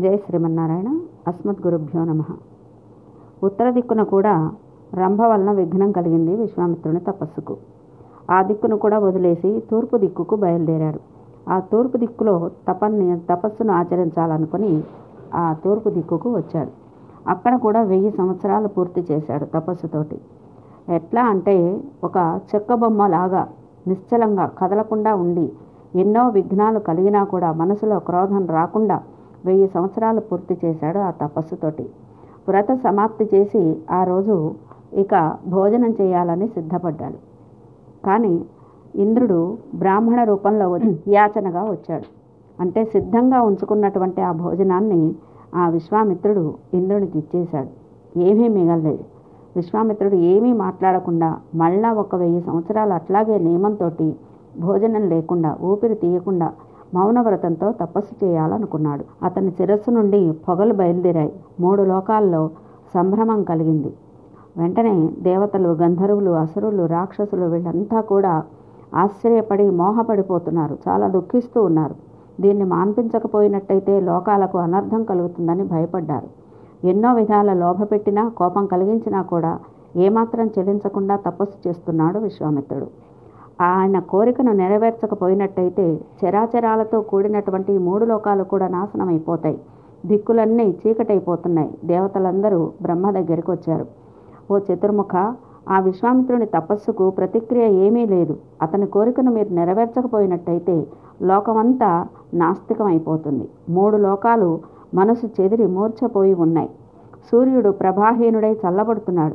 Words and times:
జై 0.00 0.16
శ్రీమన్నారాయణ. 0.16 0.98
అస్మత్ 1.28 1.66
గురుభ్యో 1.66 2.04
నమ. 2.04 2.22
ఉత్తర 3.42 3.70
దిక్కున 3.70 4.02
కూడా 4.02 4.50
రంభ 4.94 5.22
వలన 5.22 5.52
విఘ్నం 5.52 5.92
కలిగింది 5.92 6.36
విశ్వామిత్రుని 6.36 7.00
తపస్సుకు. 7.00 7.56
ఆ 8.30 8.42
దిక్కును 8.42 8.76
కూడా 8.76 8.98
వదిలేసి 8.98 9.62
తూర్పు 9.70 9.96
దిక్కుకు 9.96 10.36
బయలుదేరాడు. 10.36 11.00
ఆ 11.50 11.60
తూర్పు 11.60 11.96
దిక్కులో 11.96 12.50
తపన్ని 12.68 13.20
తపస్సును 13.20 13.72
ఆచరించాలనుకుని 13.72 14.82
ఆ 15.34 15.56
తూర్పు 15.64 15.88
దిక్కుకు 15.88 16.36
వచ్చాడు. 16.36 16.70
అక్కడ 17.28 17.56
కూడా 17.56 17.82
వెయ్యి 17.82 18.10
సంవత్సరాలు 18.10 18.68
పూర్తి 18.68 19.06
చేశాడు 19.10 19.44
తపస్సుతోటి. 19.44 20.20
ఎట్లా 20.88 21.22
అంటే 21.22 21.80
ఒక 22.04 22.40
చెక్క 22.54 22.74
బొమ్మ 22.74 23.06
లాగా 23.06 23.48
నిశ్చలంగా 23.86 24.46
కదలకుండా 24.46 25.14
ఉండి 25.14 25.52
ఎన్నో 25.96 26.28
విఘ్నాలు 26.28 26.78
కలిగినా 26.78 27.24
కూడా 27.24 27.52
మనసులో 27.52 27.98
క్రోధం 27.98 28.46
రాకుండా 28.46 29.02
వెయ్యి 29.44 29.68
సంవత్సరాలు 29.74 30.20
పూర్తి 30.20 30.58
చేశాడు 30.64 30.98
ఆ 30.98 31.10
తపస్సుతోటి. 31.10 31.86
వ్రత 32.48 32.72
సమాప్తి 32.74 33.24
చేసి 33.34 33.76
ఆ 33.90 34.04
రోజు 34.04 34.54
ఇక 34.94 35.36
భోజనం 35.46 35.90
చేయాలని 35.90 36.48
సిద్ధపడ్డాడు. 36.48 37.18
కానీ 38.06 38.44
ఇంద్రుడు 38.94 39.58
బ్రాహ్మణ 39.74 40.24
రూపంలో 40.24 40.70
వచ్చి 40.70 40.98
యాచనగా 41.08 41.62
వచ్చాడు. 41.62 42.04
అంటే 42.60 42.84
సిద్ధంగా 42.84 43.42
ఉంచుకున్నటువంటి 43.42 44.20
ఆ 44.20 44.32
భోజనాన్ని 44.32 45.14
ఆ 45.54 45.68
విశ్వామిత్రుడు 45.68 46.54
ఇంద్రునికి 46.74 47.18
ఇచ్చేశాడు. 47.18 47.68
ఏమీ 48.18 48.48
మిగలలేదు. 48.48 49.04
విశ్వామిత్రుడు 49.56 50.14
ఏమీ 50.14 50.52
మాట్లాడకుండా 50.52 51.38
మళ్ళా 51.54 51.92
ఒక 51.92 52.14
వెయ్యి 52.14 52.40
సంవత్సరాలు 52.40 52.92
అట్లాగే 52.92 53.38
నియమంతో 53.38 53.90
భోజనం 54.60 55.08
లేకుండా 55.08 55.56
ఊపిరి 55.62 55.94
తీయకుండా 55.94 56.52
మౌనవ్రతంతో 56.94 57.72
తపస్సు 57.72 58.24
చేయాలనుకున్నాడు. 58.24 59.04
అతని 59.22 59.50
శిరస్సు 59.50 59.90
నుండి 59.90 60.20
పొగలు 60.48 60.74
బయలుదేరాయి. 60.74 61.32
మూడు 61.60 61.82
లోకాల్లో 61.82 62.42
సంభ్రమం 62.94 63.42
కలిగింది. 63.42 63.92
వెంటనే 64.56 65.10
దేవతలు 65.22 65.68
గంధర్వులు 65.68 66.30
అసురులు 66.30 66.86
రాక్షసులు 66.86 67.46
వీళ్ళంతా 67.46 68.00
కూడా 68.00 68.34
ఆశ్చర్యపడి 68.94 69.70
మోహపడిపోతున్నారు. 69.70 70.78
చాలా 70.88 71.08
దుఃఖిస్తూ 71.08 71.62
ఉన్నారు. 71.62 71.94
దీన్ని 72.40 72.64
మాన్పించకపోయినట్టయితే 72.64 74.00
లోకాలకు 74.00 74.58
అనర్థం 74.58 75.02
కలుగుతుందని 75.04 75.64
భయపడ్డారు. 75.64 76.28
ఎన్నో 76.88 77.14
విధాల 77.14 77.52
లోభపెట్టినా 77.52 78.22
కోపం 78.28 78.66
కలిగించినా 78.66 79.22
కూడా 79.22 79.52
ఏమాత్రం 79.96 80.46
చెల్లించకుండా 80.46 81.16
తపస్సు 81.16 81.68
చేస్తున్నాడు 81.68 82.18
విశ్వామిత్రుడు. 82.18 82.86
ఆయన 83.60 83.98
కోరికను 83.98 84.52
నెరవేర్చకపోయినట్టయితే 84.52 86.00
చరాచరాలతో 86.24 87.00
కూడినటువంటి 87.00 87.78
మూడు 87.78 88.04
లోకాలు 88.04 88.44
కూడా 88.44 88.68
నాశనమైపోతాయి. 88.68 89.60
దిక్కులన్నీ 90.06 90.78
చీకటైపోతున్నాయి. 90.86 91.70
దేవతలందరూ 91.84 92.72
బ్రహ్మ 92.82 93.10
దగ్గరికి 93.10 93.50
వచ్చారు. 93.50 93.86
ఓ 94.50 94.58
చతుర్ముఖ 94.58 95.34
ఆ 95.70 95.80
విశ్వామిత్రుని 95.80 96.46
తపస్సుకు 96.46 97.10
ప్రతిక్రియ 97.10 97.62
ఏమీ 97.62 98.06
లేదు. 98.06 98.36
అతని 98.62 98.86
కోరికను 98.86 99.32
మీరు 99.32 99.48
నెరవేర్చకపోయినట్టయితే 99.48 100.86
లోకమంతా 101.22 102.06
నాస్తికమైపోతుంది. 102.34 103.48
మూడు 103.68 103.96
లోకాలు 103.96 104.60
మనసు 104.94 105.30
చెదిరి 105.40 105.66
మూర్ఛపోయి 105.66 106.34
ఉన్నాయి. 106.34 106.70
సూర్యుడు 107.32 107.70
ప్రభాహీనుడై 107.70 108.52
చల్లబడుతున్నాడు. 108.52 109.34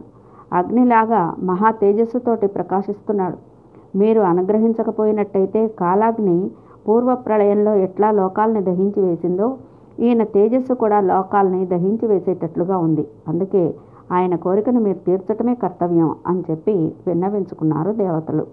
అగ్నిలాగా 0.54 1.36
మహా 1.40 1.72
తేజస్సుతోటి 1.72 2.48
ప్రకాశిస్తున్నాడు. 2.48 3.49
మీరు 3.96 4.22
అనుగ్రహించకపోయినట్టయితే 4.22 5.68
కాలాగ్ని 5.68 6.52
పూర్వ 6.88 7.16
ప్రళయంలో 7.16 7.76
ఎట్లా 7.76 8.12
లోకాల్ని 8.12 8.62
దహించి 8.62 9.02
వేసిందో 9.02 9.58
ఈయన 10.00 10.24
తేజస్సు 10.24 10.74
కూడా 10.74 11.00
లోకాల్ని 11.00 11.66
దహించి 11.66 12.08
వేసేటట్లుగా 12.08 12.78
ఉంది. 12.78 13.08
అందుకే 13.28 13.76
ఆయన 14.12 14.36
కోరికను 14.36 14.80
మీరు 14.80 14.98
తీర్చటమే 14.98 15.56
కర్తవ్యం 15.56 16.16
అని 16.28 16.44
చెప్పి 16.52 16.94
విన్నవించుకున్నారు 17.08 17.92
దేవతలు. 17.92 18.48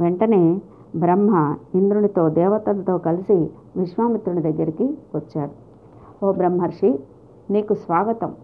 వెంటనే 0.00 0.60
బ్రహ్మ 0.96 1.54
ఇంద్రునితో 1.74 2.28
దేవతలతో 2.28 2.98
కలిసి 2.98 3.50
విశ్వామిత్రుని 3.76 4.40
దగ్గరికి 4.40 4.98
వచ్చాడు. 5.14 5.50
ఓ 6.26 6.32
బ్రహ్మర్షి 6.32 7.00
నీకు 7.50 7.74
స్వాగతం. 7.74 8.34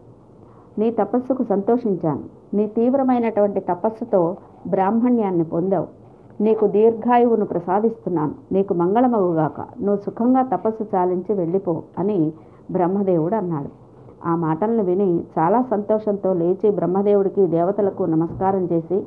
నీ 0.78 0.91
తపస్సుకు 0.91 1.42
సంతోషించాను. 1.42 2.20
నీ 2.54 2.66
తీవ్రమైనటువంటి 2.66 3.60
తపస్సుతో 3.60 4.36
బ్రాహ్మణ్యాన్ని 4.69 5.44
పొందావు. 5.44 5.86
నీకు 6.41 6.66
దీర్ఘాయువును 6.66 7.44
ప్రసాదిస్తున్నాను. 7.44 8.34
నీకు 8.52 8.74
మంగళమగుగాక. 8.74 9.60
నువ్వు 9.60 9.97
సుఖంగా 9.97 10.42
తపస్సు 10.42 10.84
చాలించి 10.94 11.34
వెళ్ళిపో 11.34 11.82
అని 11.98 12.32
బ్రహ్మదేవుడు 12.70 13.34
అన్నాడు. 13.34 13.70
ఆ 14.26 14.36
మాటలను 14.36 14.82
విని 14.82 15.24
చాలా 15.38 15.62
సంతోషంతో 15.62 16.32
లేచి 16.32 16.70
బ్రహ్మదేవుడికి 16.70 17.47
దేవతలకు 17.47 18.02
నమస్కారం 18.04 18.69
చేసి 18.72 19.06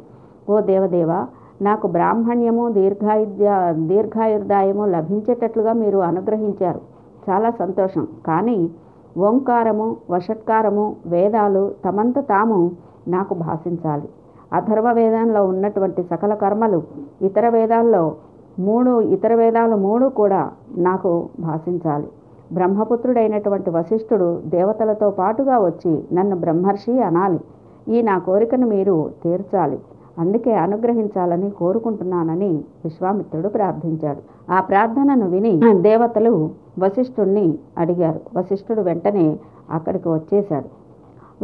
ఓ 0.50 0.60
దేవదేవ 0.60 1.26
నాకు 1.62 1.88
బ్రాహ్మణ్యము 1.88 2.70
దీర్ఘాయుధ్య 2.70 3.74
దీర్ఘాయుర్దాయము 3.76 4.86
లభించేటట్లుగా 4.86 5.74
మీరు 5.74 5.98
అనుగ్రహించారు. 5.98 6.82
చాలా 7.30 7.50
సంతోషం. 7.50 8.08
కానీ 8.28 8.70
ఓంకారము 9.18 9.98
వషట్కారము 10.10 10.96
వేదాలు 11.06 11.72
తమంత 11.86 12.20
తాము 12.20 12.72
నాకు 13.08 13.34
భాషించాలి. 13.34 14.10
అథర్వ 14.54 14.92
వేదంలో 14.92 15.46
ఉన్నటువంటి 15.46 16.04
సకల 16.04 16.34
కర్మలు 16.34 16.84
ఇతర 17.22 17.50
వేదాల్లో 17.50 18.16
మూడు 18.60 19.02
ఇతర 19.02 19.34
వేదాలు 19.36 19.76
మూడు 19.76 20.06
కూడా 20.08 20.52
నాకు 20.78 21.30
భాషించాలి. 21.40 22.08
బ్రహ్మపుత్రుడైనటువంటి 22.54 23.70
వశిష్ఠుడు 23.70 24.42
దేవతలతో 24.46 25.10
పాటుగా 25.10 25.60
వచ్చి 25.60 26.04
నన్ను 26.14 26.36
బ్రహ్మర్షి 26.36 27.02
అనాలి. 27.02 27.40
ఈ 27.88 28.02
నా 28.02 28.18
కోరికను 28.18 28.68
మీరు 28.68 29.12
తీర్చాలి. 29.24 29.80
అందుకే 30.20 30.54
అనుగ్రహించాలని 30.54 31.50
కోరుకుంటున్నానని 31.50 32.64
విశ్వామిత్రుడు 32.86 33.48
ప్రార్థించాడు. 33.48 34.52
ఆ 34.52 34.62
ప్రార్థనను 34.62 35.30
విని 35.30 35.62
దేవతలు 35.82 36.50
వశిష్ఠుణ్ణి 36.80 37.60
అడిగారు. 37.78 38.20
వశిష్ఠుడు 38.38 38.82
వెంటనే 38.82 39.40
అక్కడికి 39.72 40.10
వచ్చేశాడు. 40.10 40.70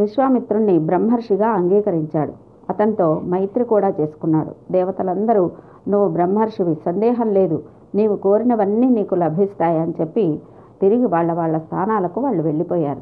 విశ్వామిత్రుణ్ణి 0.01 0.79
బ్రహ్మర్షిగా 0.79 1.47
అంగీకరించాడు. 1.47 2.44
అతనితో 2.69 3.21
మైత్రి 3.25 3.63
కూడా 3.63 3.93
చేసుకున్నాడు. 3.99 4.71
దేవతలందరూ 4.71 5.51
నువ్వు 5.87 6.09
బ్రహ్మర్షివి 6.09 6.75
సందేహం 6.75 7.29
లేదు. 7.29 7.63
నీవు 7.95 8.15
కోరినవన్నీ 8.15 8.89
నీకు 8.89 9.15
లభిస్తాయని 9.15 9.93
చెప్పి 10.01 10.41
తిరిగి 10.81 11.05
వాళ్ళ 11.05 11.33
వాళ్ళ 11.33 11.57
స్థానాలకు 11.57 12.21
వాళ్ళు 12.21 12.43
వెళ్ళిపోయారు. 12.43 13.01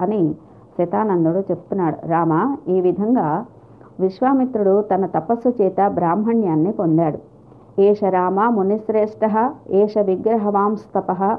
అని 0.00 0.34
శతానందుడు 0.78 1.38
చెప్తున్నాడు. 1.38 2.06
రామ 2.06 2.56
ఈ 2.68 2.80
విధంగా 2.80 3.46
విశ్వామిత్రుడు 4.00 4.82
తన 4.82 5.06
తపస్సు 5.06 5.48
చేత 5.48 5.88
బ్రాహ్మణ్యాన్ని 5.88 6.72
పొందాడు. 6.72 7.18
ఏష 7.80 8.04
రామ 8.04 8.40
మునిశ్రేష్ఠ 8.48 9.50
ఏష 9.70 9.98
విగ్రహవాంస్తప 9.98 11.38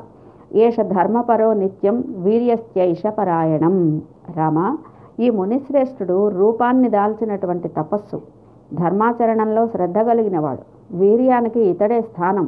ఏష 0.56 0.80
ధర్మపరో 0.80 1.54
నిత్యం 1.54 2.04
వీర్యస్త్యైష 2.08 3.02
పరాయణం. 3.08 4.02
రామ 4.36 4.78
ఈ 5.18 5.28
మునిశ్రేష్ఠుడు 5.30 6.18
రూపాన్ని 6.40 6.90
దాల్చినటువంటి 6.90 7.68
తపస్సు 7.78 8.18
ధర్మాచరణంలో 8.74 9.68
శ్రద్ధ 9.68 10.00
కలిగినవాడు 10.10 10.64
వీర్యానికి 10.98 11.62
ఇతడే 11.72 12.00
స్థానం 12.02 12.48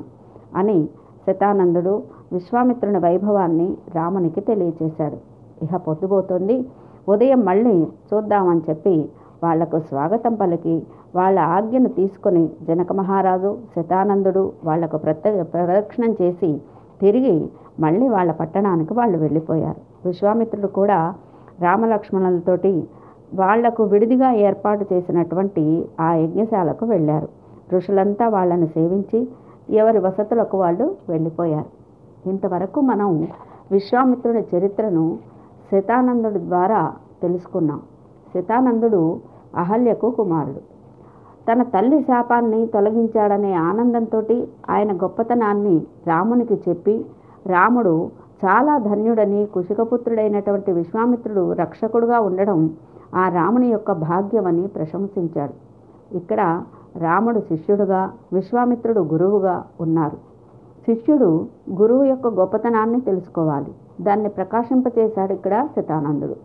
అని 0.55 0.77
శతానందుడు 1.25 1.93
విశ్వామిత్రుని 2.33 2.99
వైభవాన్ని 2.99 3.67
రామునికి 3.95 4.41
తెలియచేశాడు. 4.41 5.17
ఇహ 5.65 5.77
పొద్దుపోతుంది 5.77 6.57
ఉదయం 7.09 7.41
మళ్ళీ 7.49 7.75
చూద్దామని 8.09 8.61
చెప్పి 8.69 8.95
వాళ్ళకు 9.43 9.77
స్వాగతం 9.89 10.33
పలికి 10.35 10.75
వాళ్ళ 11.15 11.39
ఆజ్ఞను 11.55 11.89
తీసుకొని 11.89 12.43
జనక 12.67 12.91
మహారాజు 12.93 13.51
శతానందుడు 13.75 14.43
వాళ్ళకు 14.63 14.97
ప్రత్య 14.97 15.43
ప్రదక్షిణం 15.53 16.11
చేసి 16.21 16.49
తిరిగి 17.01 17.35
మళ్ళీ 17.79 18.07
వాళ్ళ 18.09 18.31
పట్టణానికి 18.31 18.93
వాళ్ళు 18.93 19.17
వెళ్ళిపోయారు. 19.17 19.81
విశ్వామిత్రుడు 20.05 20.69
కూడా 20.79 20.99
రామలక్ష్మణులతోటి 21.61 22.87
వాళ్ళకు 23.33 23.83
విడిదిగా 23.83 24.31
ఏర్పాటు 24.31 24.85
చేసినటువంటి 24.93 25.89
ఆ 25.99 26.13
యజ్ఞశాలకు 26.13 26.85
వెళ్ళారు. 26.85 27.27
ఋషులంతా 27.73 28.27
వాళ్ళని 28.29 28.67
సేవించి 28.67 29.27
ఎవరి 29.69 29.99
వసతులకు 29.99 30.57
వాళ్ళు 30.57 30.95
వెళ్ళిపోయారు. 31.09 31.69
ఇంతవరకు 32.29 32.81
మనం 32.81 33.27
విశ్వామిత్రుడి 33.71 34.45
చరిత్రను 34.55 35.17
శతానందుడి 35.71 36.39
ద్వారా 36.39 36.93
తెలుసుకున్నాం. 37.21 37.81
శతానందుడు 38.33 39.19
అహల్యకు 39.55 40.11
కుమారుడు. 40.11 40.61
తన 41.51 41.63
తల్లి 41.63 42.01
శాపాన్ని 42.01 42.67
తొలగించాడనే 42.67 43.53
ఆనందంతో 43.53 44.23
ఆయన 44.69 44.91
గొప్పతనాన్ని 44.95 45.81
రామునికి 46.07 46.61
చెప్పి 46.69 47.05
రాముడు 47.47 48.11
చాలా 48.45 48.77
ధన్యుడని 48.77 49.45
కుశికపుత్రుడైనటువంటి 49.53 50.71
విశ్వామిత్రుడు 50.71 51.53
రక్షకుడుగా 51.53 52.19
ఉండడం 52.19 52.59
ఆ 53.15 53.29
రాముని 53.29 53.67
యొక్క 53.67 53.91
భాగ్యమని 53.91 54.67
ప్రశంసించాడు. 54.67 55.53
ఇక్కడ 56.17 56.41
రాముడు 56.97 57.39
శిష్యుడుగా 57.39 58.01
విశ్వామిత్రుడు 58.33 59.01
గురువుగా 59.13 59.63
ఉన్నారు. 59.81 60.17
శిష్యుడు 60.87 61.29
గురువు 61.81 62.03
యొక్క 62.03 62.27
గొప్పతనాన్ని 62.27 63.01
తెలుసుకోవాలి. 63.01 63.71
దాన్ని 64.01 64.29
ప్రకాశింపచేశాడు 64.29 65.33
ఇక్కడ 65.33 65.67
శతానందుడు 65.75 66.35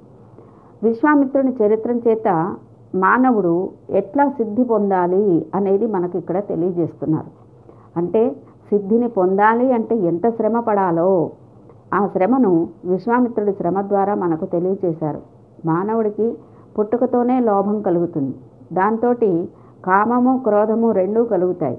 విశ్వామిత్రుని 0.83 1.53
చరిత్రం 1.61 1.99
చేత 1.99 2.57
మానవుడు 2.95 3.69
ఎట్లా 3.91 4.25
సిద్ధి 4.29 4.65
పొందాలి 4.65 5.47
అనేది 5.55 5.87
మనకి 5.87 6.19
ఇక్కడ 6.19 6.39
తెలియజేస్తున్నారు. 6.51 7.31
అంటే 7.97 8.23
సిద్ధిని 8.69 9.09
పొందాలి 9.09 9.73
అంటే 9.73 9.97
ఎంత 9.97 10.29
శ్రమ 10.29 10.61
పడాలో 10.61 11.31
ఆ 11.95 12.07
శ్రమను 12.07 12.53
విశ్వామిత్రుడి 12.85 13.53
శ్రమ 13.53 13.81
ద్వారా 13.81 14.15
మనకు 14.15 14.45
తెలియజేశారు 14.45 15.21
మానవుడికి 15.67 16.27
పుట్టుకతోనే 16.79 17.41
లోభం 17.41 17.77
కలుగుతుంది. 17.83 18.35
దాంతో 18.73 19.11
కామము 19.85 20.33
క్రోధము 20.45 20.89
రెండూ 20.93 21.25
కలుగుతాయి. 21.25 21.79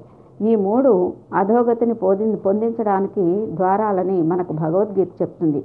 ఈ 0.49 0.55
మూడు 0.55 0.91
అధోగతిని 1.33 1.93
పొంది 1.93 2.35
పొందించడానికి 2.35 3.25
ద్వారాలని 3.53 4.21
మనకు 4.21 4.53
భగవద్గీత 4.53 5.07
చెప్తుంది. 5.21 5.61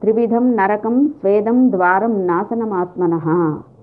త్రివిధం 0.00 0.44
నరకం 0.56 0.96
స్వేదం 1.20 1.58
ద్వారం 1.72 2.12
నాశనమాత్మన. 2.26 3.14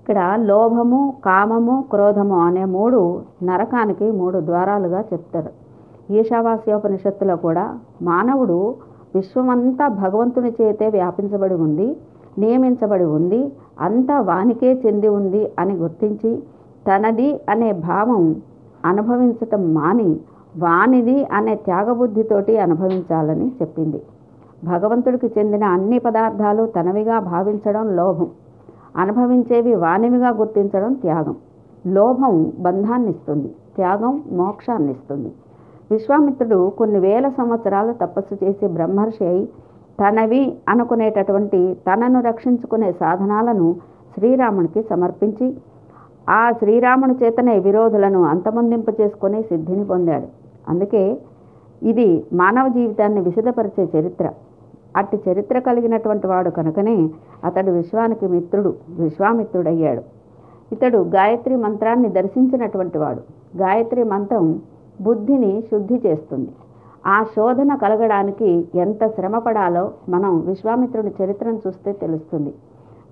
ఇక్కడ 0.00 0.20
లోభము 0.50 1.00
కామము 1.24 1.84
క్రోధము 1.90 2.36
అనే 2.46 2.64
మూడు 2.76 3.00
నరకానికి 3.42 4.06
మూడు 4.10 4.38
ద్వారాలుగా 4.40 5.00
చెప్తారు. 5.12 5.50
ఈశావాస్యోపనిషత్తులో 6.14 7.36
కూడా 7.36 7.64
మానవుడు 8.02 8.58
విశ్వమంతా 9.18 9.86
భగవంతుని 10.02 10.50
చేతే 10.60 10.86
వ్యాపించబడి 10.88 11.56
ఉంది 11.66 11.88
నియమించబడి 12.38 13.06
ఉంది 13.18 13.40
అంతా 13.80 14.16
వానికే 14.20 14.70
చెంది 14.86 15.08
ఉంది 15.18 15.42
అని 15.58 15.74
గుర్తించి 15.74 16.30
తనది 16.88 17.28
అనే 17.48 17.70
భావం 17.88 18.24
అనుభవించటం 18.84 19.62
మాని 19.74 20.10
వానిది 20.56 21.16
అనే 21.32 21.54
త్యాగబుద్ధితోటి 21.66 22.54
అనుభవించాలని 22.58 23.48
చెప్పింది. 23.62 24.00
భగవంతుడికి 24.64 25.28
చెందిన 25.38 25.64
అన్ని 25.76 25.98
పదార్థాలు 25.98 26.62
తనవిగా 26.76 27.16
భావించడం 27.32 27.84
లోభం. 27.96 28.28
అనుభవించేవి 28.96 29.74
వానివిగా 29.84 30.30
గుర్తించడం 30.40 30.92
త్యాగం. 31.04 31.36
లోభం 31.86 32.34
బంధాన్ని 32.58 33.10
ఇస్తుంది 33.10 33.50
త్యాగం 33.76 34.14
మోక్షాన్నిస్తుంది. 34.32 35.30
విశ్వామిత్రుడు 35.90 36.70
కొన్ని 36.78 36.98
వేల 36.98 37.28
సంవత్సరాలు 37.28 37.92
తపస్సు 37.92 38.44
చేసి 38.44 38.66
బ్రహ్మర్షి 38.66 39.26
అయి 39.26 39.48
తనవి 40.00 40.58
అనుకునేటటువంటి 40.68 41.74
తనను 41.74 42.20
రక్షించుకునే 42.20 42.92
సాధనాలను 42.92 43.76
శ్రీరామునికి 44.14 44.82
సమర్పించి 44.82 45.56
ఆ 46.30 46.50
శ్రీరాముని 46.50 47.14
చేతనే 47.22 47.58
విరోధులను 47.58 48.22
అంతమొందింప 48.22 49.00
చేసుకునే 49.00 49.42
సిద్ధిని 49.42 49.84
పొందాడు. 49.84 50.26
అందుకే 50.68 51.18
ఇది 51.82 52.24
మానవ 52.32 52.68
జీవితాన్ని 52.68 53.20
విశదపరిచే 53.20 53.88
చరిత్ర. 53.98 54.30
అట్టి 54.96 55.20
చరిత్ర 55.30 55.58
కలిగినటువంటి 55.58 56.26
వాడు 56.26 56.50
కనుకనే 56.50 57.10
అతడు 57.44 57.70
విశ్వానికి 57.70 58.26
మిత్రుడు 58.26 58.74
విశ్వామిత్రుడయ్యాడు. 58.90 60.02
ఇతడు 60.72 60.98
గాయత్రి 60.98 61.56
మంత్రాన్ని 61.56 62.08
దర్శించినటువంటి 62.08 62.98
వాడు. 62.98 63.22
గాయత్రి 63.56 64.04
మంత్రం 64.04 64.60
బుద్ధిని 65.00 65.62
శుద్ధి 65.70 66.02
చేస్తుంది. 66.06 66.50
ఆ 67.06 67.22
శోధన 67.22 67.74
కలగడానికి 67.74 68.68
ఎంత 68.74 69.06
శ్రమపడాలో 69.06 69.90
మనం 70.08 70.40
విశ్వామిత్రుడి 70.46 71.12
చరిత్రను 71.22 71.60
చూస్తే 71.66 71.92
తెలుస్తుంది. 71.92 72.54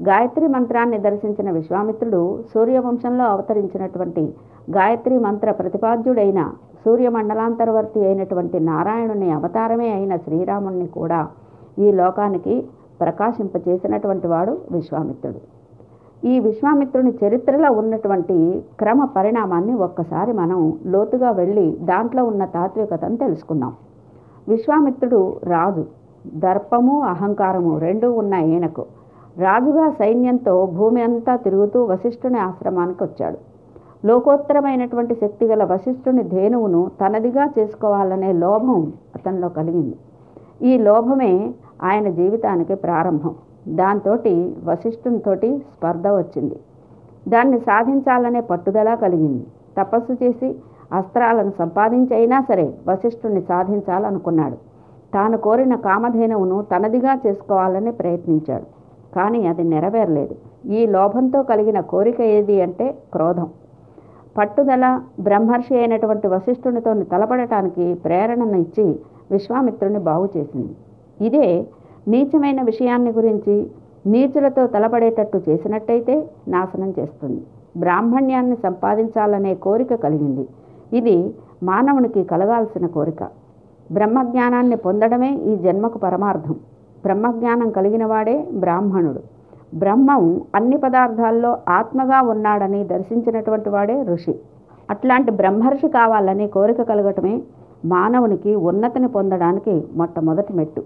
గాయత్రి 0.02 0.46
మంత్రాన్ని 0.46 0.98
దర్శించిన 0.98 1.50
విశ్వామిత్రుడు 1.50 2.38
సూర్యవంశంలో 2.54 3.24
అవతరించినటువంటి 3.24 4.34
గాయత్రి 4.70 5.18
మంత్ర 5.18 5.50
ప్రతిపాద్యుడైన 5.50 6.50
సూర్యమండలాంతర్వర్తి 6.84 8.00
అయినటువంటి 8.06 8.60
నారాయణుని 8.60 9.30
అవతారమే 9.30 9.88
అయిన 9.90 10.16
శ్రీరాముణ్ణి 10.16 10.86
కూడా 10.86 11.28
ఈ 11.78 11.92
లోకానికి 11.92 12.66
ప్రకాశింపచేసినటువంటి 13.00 14.26
వాడు 14.26 14.58
విశ్వామిత్రుడు. 14.70 15.55
ఈ 16.24 16.38
విశ్వామిత్రుని 16.38 17.14
చరిత్రలో 17.24 17.72
ఉన్నటువంటి 17.72 18.64
క్రమ 18.78 19.04
పరిణామాన్ని 19.04 19.74
ఒక్కసారి 19.74 20.32
మనం 20.32 20.78
లోతుగా 20.86 21.30
వెళ్ళి 21.30 21.76
దాంట్లో 21.80 22.24
ఉన్న 22.24 22.44
తాత్వికతను 22.44 23.16
తెలుసుకుందాం. 23.16 23.72
విశ్వామిత్రుడు 24.48 25.36
రాజు 25.44 25.84
దర్పము 26.34 27.00
అహంకారము 27.00 27.78
రెండూ 27.78 28.12
ఉన్న 28.12 28.34
ఈయనకు. 28.34 28.84
రాజుగా 29.38 29.90
సైన్యంతో 29.90 30.66
భూమి 30.66 31.02
అంతా 31.02 31.36
తిరుగుతూ 31.36 31.84
వశిష్ఠుని 31.84 32.38
ఆశ్రమానికి 32.38 33.04
వచ్చాడు. 33.04 33.38
లోకోత్తరమైనటువంటి 34.06 35.14
శక్తి 35.14 35.46
గల 35.46 35.64
వశిష్ఠుని 35.64 36.22
ధేనువును 36.22 36.90
తనదిగా 37.00 37.50
చేసుకోవాలనే 37.58 38.32
లోభం 38.32 38.92
అతనిలో 39.14 39.48
కలిగింది. 39.48 39.96
ఈ 40.62 40.78
లోభమే 40.78 41.54
ఆయన 41.82 42.10
జీవితానికి 42.10 42.74
ప్రారంభం. 42.74 43.34
దాంతో 43.68 44.18
వశిష్ఠునితోటి 44.64 45.58
స్పర్ధ 45.58 46.06
వచ్చింది. 46.06 46.56
దాన్ని 47.28 47.58
సాధించాలనే 47.58 48.40
పట్టుదల 48.40 48.94
కలిగింది. 48.94 49.46
తపస్సు 49.78 50.12
చేసి 50.12 50.56
అస్త్రాలను 50.92 51.52
సంపాదించైనా 51.58 52.40
సరే 52.40 52.74
వశిష్ఠుణ్ణి 52.88 53.40
సాధించాలనుకున్నాడు. 53.40 54.56
తాను 55.14 55.38
కోరిన 55.38 55.74
కామధేనువును 55.74 56.62
తనదిగా 56.62 57.20
చేసుకోవాలని 57.26 57.92
ప్రయత్నించాడు. 57.92 58.64
కానీ 59.14 59.46
అది 59.46 59.62
నెరవేరలేదు. 59.62 60.34
ఈ 60.72 60.86
లోభంతో 60.86 61.42
కలిగిన 61.42 61.80
కోరిక 61.80 62.20
ఏది 62.20 62.60
అంటే 62.60 62.98
క్రోధం. 63.12 63.50
పట్టుదల 64.38 65.00
బ్రహ్మర్షి 65.20 65.76
అయినటువంటి 65.76 66.26
వశిష్ఠునితో 66.26 67.02
తలపడటానికి 67.02 67.94
ప్రేరణను 67.94 68.56
ఇచ్చి 68.56 69.00
విశ్వామిత్రుని 69.30 69.98
బాగు 69.98 70.28
చేసింది. 70.36 70.76
ఇదే 71.26 71.66
నీచమైన 72.08 72.62
విషయాన్ని 72.62 73.12
గురించి 73.12 73.70
నీచులతో 74.06 74.66
తలపడేటట్టు 74.66 75.40
చేసినట్టయితే 75.48 76.30
నాశనం 76.48 76.94
చేస్తుంది. 76.98 77.40
బ్రాహ్మణ్యాన్ని 77.76 78.56
సంపాదించాలనే 78.56 79.54
కోరిక 79.54 79.94
కలిగింది. 79.94 80.48
ఇది 80.92 81.34
మానవునికి 81.62 82.24
కలగాల్సిన 82.24 82.86
కోరిక. 82.86 83.22
బ్రహ్మజ్ఞానాన్ని 83.92 84.76
పొందడమే 84.76 85.34
ఈ 85.34 85.56
జన్మకు 85.56 85.98
పరమార్థం. 85.98 86.52
బ్రహ్మజ్ఞానం 87.02 87.70
కలిగిన 87.70 88.06
వాడే 88.06 88.46
బ్రాహ్మణుడు. 88.52 89.20
బ్రహ్మం 89.74 90.40
అన్ని 90.54 90.76
పదార్థాల్లో 90.76 91.56
ఆత్మగా 91.68 92.22
ఉన్నాడని 92.22 92.84
దర్శించినటువంటి 92.84 93.68
వాడే 93.68 94.02
ఋషి. 94.02 94.34
అట్లాంటి 94.90 95.30
బ్రహ్మర్షి 95.30 95.88
కావాలని 95.88 96.48
కోరిక 96.48 96.82
కలగటమే 96.82 97.42
మానవునికి 97.84 98.54
ఉన్నతిని 98.54 99.08
పొందడానికి 99.08 99.84
మొట్టమొదటి 99.94 100.52
మెట్టు. 100.52 100.82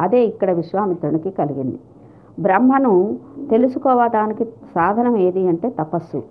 అదే 0.00 0.20
ఇక్కడ 0.24 0.50
విశ్వామిత్రునికి 0.50 1.30
కలిగింది. 1.30 1.78
బ్రహ్మను 2.40 3.18
తెలుసుకోవడానికి 3.50 4.44
సాధనం 4.44 5.16
ఏది 5.16 5.48
అంటే 5.48 5.68
తపస్సు. 5.70 6.22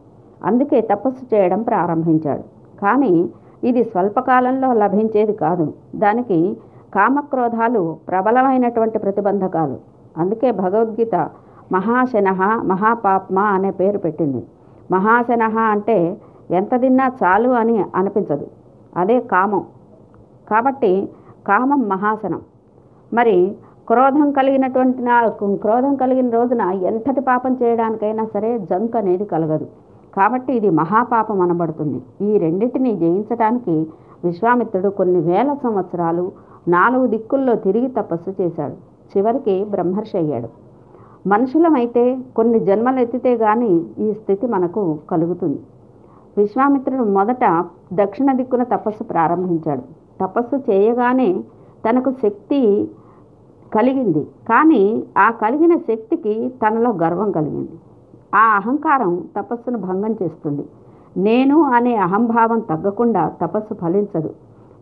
అందుకే 0.46 0.82
తపస్సు 0.82 1.36
చేయడం 1.36 1.62
ప్రారంభించాడు. 1.62 2.44
కానీ 2.82 3.30
ఇది 3.64 3.84
స్వల్పకాలంలో 3.84 4.74
లభించేది 4.74 5.34
కాదు. 5.34 5.74
దానికి 5.96 6.58
కామక్రోధాలు 6.96 7.98
ప్రబలమైనటువంటి 8.08 8.98
ప్రతిబంధకాలు. 9.00 9.78
అందుకే 10.18 10.52
భగవద్గీత 10.52 11.16
మహాశన 11.72 12.30
మహాపాప్మ 12.62 13.40
అనే 13.40 13.72
పేరు 13.72 13.98
పెట్టింది. 13.98 14.44
మహాశన 14.92 15.44
అంటే 15.44 16.18
ఎంత 16.52 16.82
తిన్నా 16.82 17.12
చాలు 17.24 17.50
అని 17.50 17.86
అనిపించదు. 17.96 18.48
అదే 18.98 19.20
కామం. 19.20 19.64
కాబట్టి 20.52 21.10
కామం 21.48 21.82
మహాసనం 21.90 22.42
మరి 23.14 23.56
క్రోధం 23.90 24.32
కలిగినటువంటి 24.32 25.02
నా 25.02 25.28
క్రోధం 25.44 25.96
కలిగిన 25.96 26.30
రోజున 26.30 26.62
ఎంతటి 26.62 27.22
పాపం 27.22 27.58
చేయడానికైనా 27.64 28.26
సరే 28.34 28.58
జంక్ 28.58 28.96
అనేది 28.96 29.26
కలగదు. 29.26 29.68
కాబట్టి 30.16 30.54
ఇది 30.54 30.70
మహాపాపం 30.70 31.42
అనబడుతుంది. 31.42 32.02
ఈ 32.22 32.38
రెండింటిని 32.38 32.96
జయించడానికి 32.96 33.76
విశ్వామిత్రుడు 34.26 34.90
కొన్ని 34.90 35.20
వేల 35.20 35.54
సంవత్సరాలు 35.64 36.32
నాలుగు 36.68 37.08
దిక్కుల్లో 37.08 37.56
తిరిగి 37.56 37.88
తపస్సు 37.88 38.32
చేశాడు. 38.42 38.76
చివరికి 39.12 39.64
బ్రహ్మర్షి 39.64 40.18
అయ్యాడు. 40.18 40.50
మనుషులమైతే 41.28 42.18
కొన్ని 42.36 42.60
జన్మలు 42.60 43.00
ఎత్తితే 43.00 43.36
గాని 43.36 43.72
ఈ 44.00 44.14
స్థితి 44.14 44.48
మనకు 44.48 44.98
కలుగుతుంది. 45.12 45.60
విశ్వామిత్రుడు 46.38 47.04
మొదట 47.04 47.66
దక్షిణ 47.94 48.32
దిక్కున 48.34 48.64
తపస్సు 48.64 49.04
ప్రారంభించాడు. 49.04 49.84
తపస్సు 50.22 50.56
చేయగానే 50.72 51.30
తనకు 51.90 52.12
శక్తి 52.12 52.62
కలిగింది. 53.78 54.28
కానీ 54.50 55.04
ఆ 55.18 55.32
కలిగిన 55.32 55.76
శక్తికి 55.76 56.54
తనలో 56.64 56.92
గర్వం 56.92 57.32
కలిగింది. 57.32 57.70
ఆ 58.36 58.56
అహంకారం 58.56 59.24
తపస్సును 59.38 59.78
భంగం 59.78 60.16
చేస్తుంది. 60.24 60.66
నేను 61.18 61.62
అనే 61.62 61.96
అహంభావం 61.96 62.60
తగ్గకుండా 62.60 63.32
తపస్సు 63.42 63.74
ఫలించదు. 63.74 64.30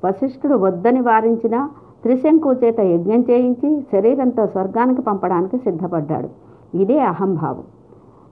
వశిష్ఠుడు 0.06 0.56
వద్దని 0.58 1.02
వారించిన 1.02 1.70
త్రిశంకు 2.04 2.54
చేత 2.54 2.80
యజ్ఞం 2.80 3.22
చేయించి 3.30 3.82
శరీరంతో 3.92 4.48
స్వర్గానికి 4.48 5.02
పంపడానికి 5.02 5.58
సిద్ధపడ్డాడు. 5.58 6.30
ఇదే 6.78 7.00
అహంభావం. 7.00 7.64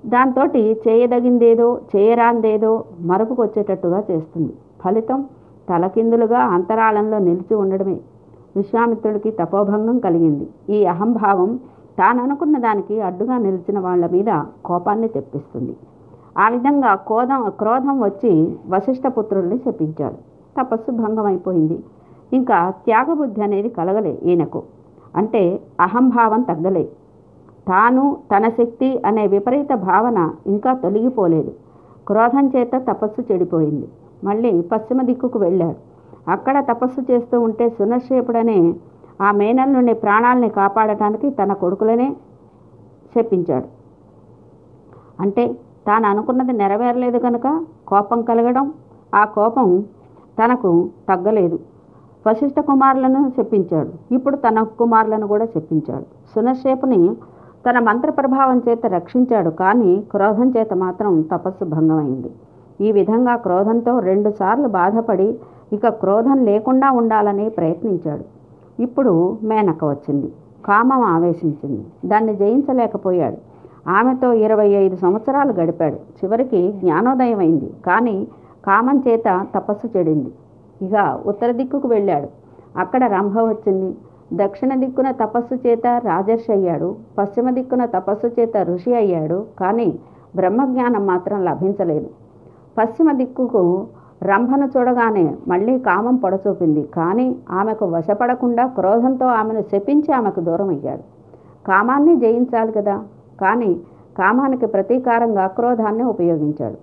దాంతో 0.05 0.45
చేయదగిందేదో 0.87 1.79
చేయరాందేదో 1.95 2.83
మరపుకొచ్చేటట్టుగా 3.01 4.03
చేస్తుంది. 4.11 4.53
ఫలితం 4.83 5.25
తలకిందులుగా 5.69 6.39
అంతరాళంలో 6.39 7.17
నిలిచి 7.17 7.55
ఉండడమే. 7.55 7.97
విశ్వామిత్రుడికి 8.55 9.31
తపోభంగం 9.31 9.99
కలిగింది. 9.99 10.47
ఈ 10.69 10.85
అహంభావం 10.85 11.59
తాననుకున్న 11.99 12.57
దానికి 12.57 13.01
అడ్డుగా 13.01 13.37
నిలిచిన 13.37 13.79
వాళ్ళ 13.79 14.09
మీద 14.09 14.41
కోపాన్ని 14.65 15.07
తెప్పిస్తుంది. 15.07 15.75
ఆ 16.37 16.49
విధంగా 16.49 16.95
కోదం 16.95 17.49
క్రోధం 17.49 18.03
వచ్చి 18.03 18.55
వశిష్ఠ 18.67 19.07
పుత్రుల్ని 19.07 19.57
శపించాడు. 19.57 20.15
తపస్సు 20.61 20.91
భంగం 20.91 21.25
అయిపోయింది 21.25 21.83
ఇంకా 22.33 22.69
త్యాగబుద్ధి 22.69 23.41
అనేది 23.41 23.69
కలగలే 23.69 24.19
ఈయనకు. 24.23 24.63
అంటే 25.15 25.59
అహంభావం 25.79 26.41
తగ్గలే. 26.41 26.83
తాను 27.67 28.17
తన 28.35 28.49
శక్తి 28.49 29.01
అనే 29.05 29.27
విపరీత 29.27 29.73
భావన 29.73 30.31
ఇంకా 30.47 30.73
తొలగిపోలేదు. 30.73 31.51
క్రోధం 32.07 32.51
చేత 32.55 32.71
తపస్సు 32.75 33.33
చెడిపోయింది. 33.33 33.87
మళ్ళీ 34.23 34.61
పశ్చిమ 34.61 35.01
దిక్కుకు 35.01 35.39
వెళ్ళాడు. 35.39 35.92
అక్కడ 36.27 36.55
తపస్సు 36.71 37.01
చేస్తూ 37.11 37.41
ఉంటే 37.41 37.69
సునశ్రేపుడనే 37.69 38.59
ఆ 39.21 39.31
మేనల్ 39.31 39.73
నుండి 39.73 39.93
ప్రాణాలని 39.93 40.49
కాపాడటానికి 40.49 41.29
తన 41.29 41.53
కొడుకులనే 41.53 42.07
శపించాడు. 43.15 43.67
అంటే 45.21 45.43
తాను 45.87 46.05
అనుకున్నది 46.09 46.53
నెరవేరలేదు 46.53 47.17
కనుక 47.17 47.47
కోపం 47.87 48.21
కలగడం 48.21 48.73
ఆ 49.15 49.25
కోపం 49.25 49.67
తనకు 50.39 50.89
తగ్గలేదు. 51.09 51.59
వశిష్ఠ 52.27 52.59
కుమారులను 52.59 53.21
చెప్పించాడు 53.39 53.91
ఇప్పుడు 54.15 54.35
తన 54.35 54.61
కుమారులను 54.79 55.27
కూడా 55.27 55.45
చెప్పించాడు 55.45 56.05
సునశ్రేపుని 56.35 56.99
తన 57.65 57.79
మంత్ర 57.79 58.09
ప్రభావం 58.09 58.57
చేత 58.69 58.85
రక్షించాడు 58.85 59.49
కానీ 59.49 59.91
క్రోధం 60.11 60.47
చేత 60.49 60.73
మాత్రం 60.73 61.21
తపస్సు 61.21 61.63
భంగమైంది. 61.63 62.31
ఈ 62.81 62.91
విధంగా 62.91 63.35
క్రోధంతో 63.35 63.99
రెండుసార్లు 63.99 64.67
బాధపడి 64.67 65.27
ఇక 65.73 65.87
క్రోధం 65.87 66.45
లేకుండా 66.45 66.91
ఉండాలని 66.91 67.49
ప్రయత్నించాడు. 67.49 68.23
ఇప్పుడు 68.81 69.37
మేనక 69.43 69.85
వచ్చింది. 69.85 70.33
కామం 70.65 71.01
ఆవేశించింది. 71.01 71.85
దాన్ని 72.05 72.35
జయించలేకపోయాడు. 72.35 73.37
ఆమెతో 73.89 74.33
ఇరవై 74.33 74.67
ఐదు 74.67 74.95
సంవత్సరాలు 74.95 75.53
గడిపాడు. 75.53 75.95
చివరికి 75.95 76.71
జ్ఞానోదయం 76.71 77.39
అయింది 77.39 77.73
కానీ 77.85 78.27
కామం 78.65 79.03
చేత 79.07 79.45
తపస్సు 79.55 79.97
చెడింది. 79.97 80.31
ఇక 80.81 81.21
ఉత్తర 81.25 81.51
దిక్కుకు 81.51 81.87
వెళ్ళాడు. 81.87 82.27
అక్కడ 82.79 83.03
రంభ 83.03 83.39
వచ్చింది. 83.39 83.95
దక్షిణ 84.33 84.75
దిక్కున 84.75 85.11
తపస్సు 85.11 85.55
చేత 85.55 85.87
రాజర్షి 85.87 86.51
అయ్యాడు. 86.51 86.95
పశ్చిమ 87.17 87.49
దిక్కున 87.49 87.85
తపస్సు 87.85 88.27
చేత 88.27 88.57
ఋషి 88.57 88.95
అయ్యాడు. 88.95 89.45
కానీ 89.59 89.99
బ్రహ్మజ్ఞానం 90.35 91.07
మాత్రం 91.07 91.45
లభించలేదు. 91.45 92.09
పశ్చిమ 92.77 93.11
దిక్కుకు 93.11 93.87
రంభను 94.23 94.69
చూడగానే 94.77 95.35
మళ్ళీ 95.47 95.79
కామం 95.79 96.15
పొడచూపింది. 96.15 96.81
కానీ 96.81 97.35
ఆమెకు 97.51 97.85
వశపడకుండా 97.85 98.67
క్రోధంతో 98.67 99.25
ఆమెను 99.25 99.61
శపించి 99.61 100.13
ఆమెకు 100.13 100.39
దూరం 100.39 100.69
అయ్యాడు. 100.69 101.01
కామాన్ని 101.67 102.15
జయించాలి 102.15 102.71
కదా. 102.71 103.03
కానీ 103.41 103.73
కామానికి 104.17 104.65
ప్రతీకారంగా 104.65 105.47
క్రోధాన్ని 105.47 106.03
ఉపయోగించాడు. 106.03 106.75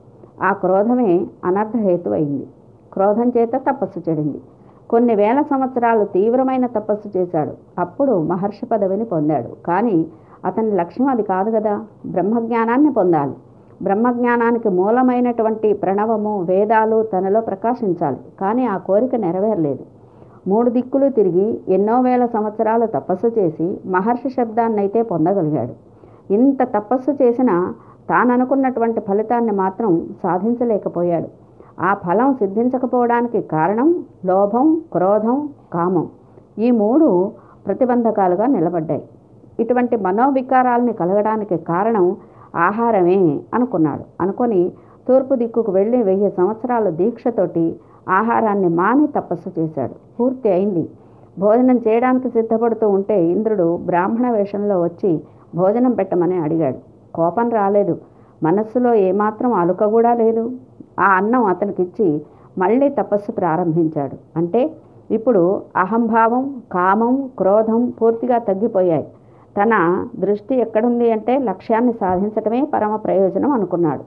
ఆ 0.44 0.52
క్రోధమే 0.52 1.26
అనర్థహేతు 1.44 2.10
అయింది. 2.10 2.46
క్రోధం 2.92 3.32
చేత 3.36 3.52
తపస్సు 3.54 4.10
చెడింది. 4.10 4.40
కొన్ని 4.90 5.14
వేల 5.14 5.42
సంవత్సరాలు 5.42 6.04
తీవ్రమైన 6.04 6.66
తపస్సు 6.66 7.18
చేశాడు. 7.18 7.52
అప్పుడు 7.78 8.22
మహర్షి 8.22 8.66
పదవిని 8.66 9.04
పొందాడు. 9.04 9.66
కానీ 9.66 10.06
అతని 10.44 10.70
లక్ష్యం 10.70 11.06
అది 11.06 11.22
కాదు 11.22 11.50
కదా. 11.50 11.84
బ్రహ్మజ్ఞానాన్ని 12.06 12.92
పొందాలి. 12.92 13.32
బ్రహ్మజ్ఞానానికి 13.82 14.68
మూలమైనటువంటి 14.68 15.72
ప్రణవము 15.72 16.42
వేదాలు 16.42 17.02
తనలో 17.02 17.40
ప్రకాశించాలి. 17.40 18.16
కానీ 18.40 18.66
ఆ 18.66 18.76
కోరిక 18.76 19.14
నెరవేరలేదు. 19.14 19.84
మూడు 20.48 20.70
దిక్కులు 20.70 21.08
తిరిగి 21.08 21.60
ఎన్నో 21.68 22.00
వేల 22.00 22.26
సంవత్సరాలు 22.26 22.86
తపస్సు 22.86 23.26
చేసి 23.26 23.80
మహర్షి 23.86 24.30
శబ్దాన్నైతే 24.30 25.02
పొందగలిగాడు. 25.02 25.72
ఇంత 26.32 26.62
తపస్సు 26.62 27.10
చేసినా 27.10 27.74
తాననుకున్నటువంటి 28.10 29.00
ఫలితాన్ని 29.00 29.52
మాత్రం 29.52 30.08
సాధించలేకపోయాడు. 30.22 31.28
ఆ 31.80 31.94
ఫలం 31.94 32.34
సిద్ధించకపోవడానికి 32.34 33.40
కారణం 33.40 34.04
లోభం 34.24 34.82
క్రోధం 34.92 35.48
కామం. 35.72 36.08
ఈ 36.58 36.70
మూడు 36.70 37.32
ప్రతిబంధకాలుగా 37.66 38.46
నిలబడ్డాయి. 38.46 39.02
ఇటువంటి 39.60 39.96
మనోవికారాల్ని 39.96 40.92
కలగడానికి 40.92 41.56
కారణం 41.56 42.16
ఆహారమే 42.56 43.40
అనుకున్నాడు. 43.54 44.04
అనుకొని 44.20 44.72
తూర్పు 45.08 45.34
దిక్కుకు 45.34 45.72
వెళ్ళి 45.72 46.02
వెయ్యి 46.02 46.30
సంవత్సరాల 46.30 46.90
దీక్షతోటి 46.90 47.76
ఆహారాన్ని 48.08 48.68
మాని 48.68 49.06
తపస్సు 49.06 49.60
చేశాడు. 49.60 49.94
పూర్తి 50.20 50.48
అయింది. 50.48 50.88
భోజనం 51.38 51.76
చేయడానికి 51.76 52.30
సిద్ధపడుతూ 52.30 52.88
ఉంటే 52.88 53.24
ఇంద్రుడు 53.26 53.76
బ్రాహ్మణ 53.76 54.30
వేషంలో 54.30 54.82
వచ్చి 54.82 55.20
భోజనం 55.54 55.92
పెట్టమని 55.92 56.36
అడిగాడు. 56.36 56.78
కోపం 57.14 57.50
రాలేదు. 57.50 57.98
మనస్సులో 58.42 58.94
ఏమాత్రం 58.94 59.52
అలుక 59.52 59.84
కూడా 59.84 60.14
లేదు. 60.14 60.50
ఆ 61.00 61.04
అన్నం 61.04 61.44
అతనికిచ్చి 61.44 62.22
మళ్ళీ 62.58 62.88
తపస్సు 62.88 63.32
ప్రారంభించాడు. 63.32 64.38
అంటే 64.38 64.70
ఇప్పుడు 65.10 65.62
అహంభావం 65.76 66.62
కామం 66.72 67.30
క్రోధం 67.38 67.92
పూర్తిగా 68.02 68.38
తగ్గిపోయాయి. 68.38 69.06
తన 69.56 69.74
దృష్టి 70.18 70.54
ఎక్కడుంది 70.54 71.10
అంటే 71.10 71.38
లక్ష్యాన్ని 71.38 71.92
సాధించటమే 71.92 72.60
పరమ 72.74 72.96
ప్రయోజనం 72.96 73.50
అనుకున్నాడు. 73.50 74.04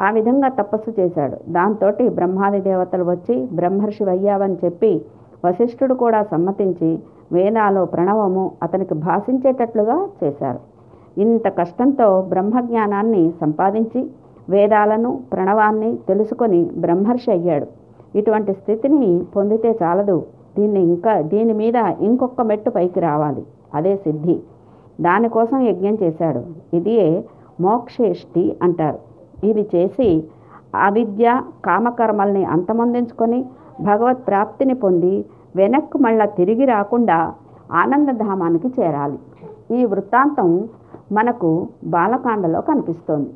ఆ 0.00 0.10
విధంగా 0.10 0.48
తపస్సు 0.48 0.90
చేశాడు. 1.00 1.36
దాంతో 1.48 1.90
బ్రహ్మాది 2.08 2.60
దేవతలు 2.60 3.04
వచ్చి 3.04 3.48
బ్రహ్మర్షి 3.52 4.10
అయ్యావని 4.10 4.56
చెప్పి 4.64 5.02
వశిష్ఠుడు 5.44 5.94
కూడా 5.94 6.22
సమ్మతించి 6.22 6.98
వేదాలు 7.32 7.84
ప్రణవము 7.84 8.52
అతనికి 8.62 8.94
భాషించేటట్లుగా 8.94 10.08
చేశారు. 10.24 10.60
ఇంత 11.20 11.48
కష్టంతో 11.58 12.08
బ్రహ్మజ్ఞానాన్ని 12.28 13.32
సంపాదించి 13.40 14.10
వేదాలను 14.50 15.20
ప్రణవాన్ని 15.32 15.96
తెలుసుకొని 16.08 16.70
బ్రహ్మర్షి 16.76 17.30
అయ్యాడు. 17.30 17.66
ఇటువంటి 18.14 18.52
స్థితిని 18.52 19.24
పొందితే 19.36 19.78
చాలదు. 19.82 20.26
దీన్ని 20.58 20.82
ఇంకా 20.82 21.20
దీని 21.20 21.52
మీద 21.52 21.74
ఇంకొక 22.00 22.40
మెట్టు 22.40 22.70
పైకి 22.70 23.00
రావాలి. 23.00 23.42
అదే 23.74 23.96
సిద్ధి. 23.96 24.42
దానికోసం 25.00 25.58
యజ్ఞం 25.60 25.96
చేశాడు. 26.02 26.42
ఇదియే 26.76 27.24
మోక్షేష్టి 27.60 28.56
అంటారు. 28.62 28.98
ఇది 29.46 29.70
చేసి 29.74 30.24
అవిద్య 30.74 31.42
కామకర్మల్ని 31.64 32.44
అంతమొందించుకొని 32.44 33.44
భగవత్ 33.80 34.26
ప్రాప్తిని 34.28 34.74
పొంది 34.74 35.24
వెనక్కు 35.56 35.98
మళ్ళా 35.98 36.24
తిరిగి 36.24 36.64
రాకుండా 36.64 37.32
ఆనందధామానికి 37.72 38.68
చేరాలి. 38.80 39.18
ఈ 39.76 39.84
వృత్తాంతం 39.84 40.68
మనకు 41.12 41.68
బాలకాండలో 41.84 42.60
కనిపిస్తోంది. 42.60 43.30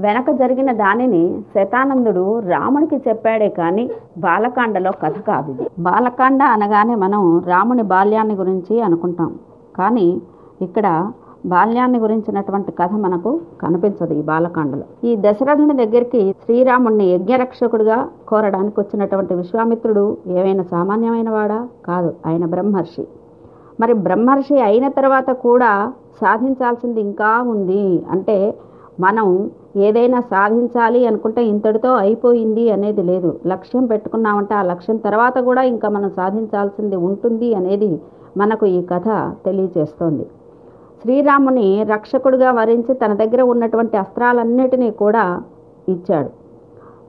వెనక 0.00 0.30
జరిగిన 0.30 0.72
దానిని 0.72 1.42
శతానందుడు 1.54 2.38
రామునికి 2.38 2.96
చెప్పాడే 3.08 3.48
కానీ 3.48 3.90
బాలకాండలో 4.18 4.90
కథ 5.02 5.16
కాదు 5.20 5.50
ఇది. 5.50 5.66
బాలకాండ 5.78 6.42
అనగానే 6.42 6.94
మనం 6.94 7.42
రాముని 7.46 7.82
బాల్యాన్ని 7.82 8.34
గురించి 8.34 8.80
అనుకుంటాం. 8.80 9.32
కానీ 9.78 10.20
ఇక్కడ 10.62 10.86
బాల్యాన్ని 11.46 11.98
గురించినటువంటి 11.98 12.72
కథ 12.72 12.92
మనకు 13.04 13.30
కనిపించదు 13.62 14.12
ఈ 14.14 14.22
బాలకాండలో. 14.22 14.84
ఈ 15.08 15.12
దశరథుని 15.16 15.74
దగ్గరికి 15.82 16.20
శ్రీరాముణ్ణి 16.42 17.06
యజ్ఞరక్షకుడిగా 17.12 17.96
కోరడానికి 18.28 18.76
వచ్చినటువంటి 18.80 19.34
విశ్వామిత్రుడు 19.34 20.04
ఏమైనా 20.38 20.62
సామాన్యమైన 20.62 21.30
వాడా 21.30 21.58
కాదు 21.86 22.14
ఆయన 22.26 22.46
బ్రహ్మర్షి. 22.46 23.04
మరి 23.80 23.92
బ్రహ్మర్షి 24.06 24.56
అయిన 24.60 24.88
తర్వాత 24.88 25.30
కూడా 25.46 25.72
సాధించాల్సింది 26.20 27.00
ఇంకా 27.00 27.32
ఉంది. 27.54 28.04
అంటే 28.10 28.54
మనం 29.00 29.26
ఏదైనా 29.76 30.20
సాధించాలి 30.20 31.06
అనుకుంటే 31.06 31.42
ఇంతటితో 31.44 31.92
అయిపోయింది 31.94 32.64
అనేది 32.70 33.02
లేదు. 33.02 33.30
లక్ష్యం 33.46 33.84
పెట్టుకున్నామంటే 33.86 34.54
ఆ 34.54 34.62
లక్ష్యం 34.62 34.96
తర్వాత 34.96 35.38
కూడా 35.38 35.62
ఇంకా 35.62 35.88
మనం 35.88 36.10
సాధించాల్సింది 36.10 36.96
ఉంటుంది 36.96 37.54
అనేది 37.54 37.92
మనకు 38.36 38.66
ఈ 38.66 38.82
కథ 38.82 39.08
తెలియజేస్తోంది. 39.46 40.26
శ్రీరాముని 41.02 41.84
రక్షకుడిగా 41.84 42.50
వరించి 42.50 42.94
తన 42.94 43.12
దగ్గర 43.12 43.42
ఉన్నటువంటి 43.42 43.96
అస్త్రాలన్నిటినీ 43.96 44.90
కూడా 44.90 45.42
ఇచ్చాడు. 45.88 46.30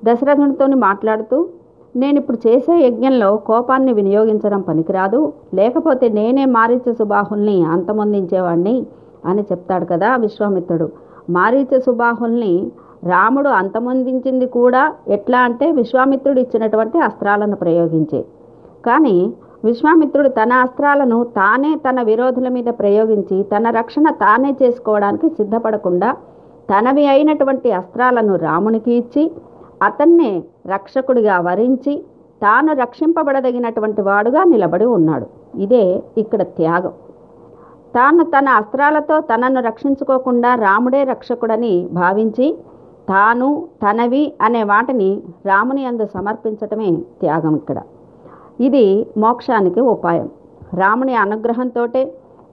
దశరథునితో 0.05 0.65
మాట్లాడుతూ 0.67 1.47
నేను 1.95 2.17
ఇప్పుడు 2.19 2.37
చేసే 2.47 2.75
యజ్ఞంలో 2.85 3.37
కోపాన్ని 3.37 3.93
వినియోగించడం 3.93 4.61
పనికిరాదు. 4.61 5.33
లేకపోతే 5.53 6.09
నేనే 6.09 6.45
మారీచ 6.45 6.93
సుబాహుల్ని 6.93 7.65
అంతమొందించేవాణ్ణి 7.65 8.85
అని 9.25 9.41
చెప్తాడు 9.41 9.85
కదా 9.85 10.15
విశ్వామిత్రుడు. 10.15 10.87
మారీచ 11.29 11.79
సుబాహుల్ని 11.79 12.71
రాముడు 13.03 13.49
అంతమొందించింది 13.49 14.45
కూడా 14.45 14.93
ఎట్లా 15.07 15.39
అంటే 15.39 15.71
విశ్వామిత్రుడు 15.71 16.39
ఇచ్చినటువంటి 16.39 16.99
అస్త్రాలను 16.99 17.55
ప్రయోగించే. 17.55 18.25
కానీ 18.85 19.33
విశ్వామిత్రుడు 19.63 20.29
తన 20.29 20.53
అస్త్రాలను 20.53 21.17
తానే 21.37 21.75
తన 21.75 22.01
విరోధుల 22.01 22.47
మీద 22.49 22.69
ప్రయోగించి 22.79 23.43
తన 23.43 23.69
రక్షణ 23.69 24.07
తానే 24.23 24.51
చేసుకోవడానికి 24.61 25.29
సిద్ధపడకుండా 25.29 26.09
తనవి 26.69 27.05
అయినటువంటి 27.07 27.71
అస్త్రాలను 27.71 28.35
రామునికి 28.35 28.91
ఇచ్చి 28.93 29.23
అతన్నే 29.83 30.31
రక్షకుడిగా 30.67 31.37
వరించి 31.39 31.93
తాను 32.41 32.73
రక్షింపబడదగినటువంటి 32.73 34.01
వాడుగా 34.01 34.43
నిలబడి 34.43 34.85
ఉన్నాడు. 34.97 35.27
ఇదే 35.55 36.03
ఇక్కడ 36.17 36.41
త్యాగం. 36.41 36.93
తాను 37.95 38.23
తన 38.23 38.47
అస్త్రాలతో 38.61 39.15
తనను 39.19 39.59
రక్షించుకోకుండా 39.61 40.55
రాముడే 40.55 41.01
రక్షకుడని 41.03 41.73
భావించి 41.91 42.47
తాను 43.09 43.49
తనవి 43.83 44.23
అనే 44.41 44.63
వాటిని 44.63 45.09
రాముని 45.45 45.85
అందు 45.85 46.05
సమర్పించటమే 46.13 46.89
త్యాగం 47.21 47.55
ఇక్కడ. 47.55 47.79
ఇది 48.59 49.07
మోక్షానికి 49.17 49.81
ఉపాయం. 49.81 50.29
రాముని 50.73 51.15
అనుగ్రహంతోటే 51.15 52.05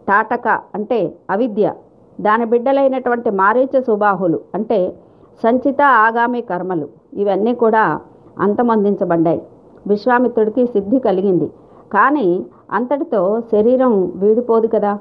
తాటక 0.09 0.49
అంటే 0.49 1.15
అవిద్య 1.31 1.75
దాని 2.21 2.45
బిడ్డలైనటువంటి 2.45 3.31
మారీచ 3.31 3.81
సుబాహులు 3.81 4.41
అంటే 4.55 4.95
సంచిత 5.43 5.83
ఆగామి 5.83 6.41
కర్మలు 6.41 6.89
ఇవన్నీ 7.15 7.55
కూడా 7.55 8.01
అంతమొందించబడ్డాయి. 8.41 9.43
విశ్వామిత్రుడికి 9.87 10.67
సిద్ధి 10.67 10.99
కలిగింది. 10.99 11.51
కానీ 11.93 12.45
అంతటితో 12.73 13.41
శరీరం 13.41 14.13
వీడిపోదు 14.17 14.67
కదా. 14.67 14.99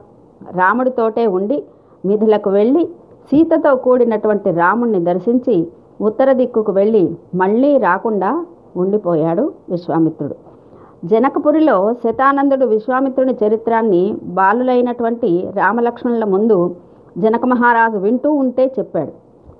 రాముడితోటే 0.51 1.27
ఉండి 1.27 1.63
మిథులకు 2.05 2.49
వెళ్ళి 2.49 2.85
సీతతో 3.31 3.75
కూడినటువంటి 3.75 4.51
రాముణ్ణి 4.51 4.99
దర్శించి 4.99 5.67
ఉత్తర 6.01 6.31
దిక్కుకు 6.33 6.71
వెళ్ళి 6.71 7.15
మళ్ళీ 7.35 7.77
రాకుండా 7.77 8.45
ఉండిపోయాడు 8.77 9.53
విశ్వామిత్రుడు. 9.69 10.48
జనకపురిలో 11.05 11.93
శతానందుడు 11.93 12.65
విశ్వామిత్రుని 12.65 13.37
చరిత్రాన్ని 13.47 14.15
బాలులైనటువంటి 14.23 15.49
రామలక్ష్మణుల 15.55 16.23
ముందు 16.23 16.75
జనక 17.17 17.45
మహారాజు 17.45 17.97
వింటూ 17.97 18.31
ఉంటే 18.31 18.75
చెప్పాడు. 18.79 19.11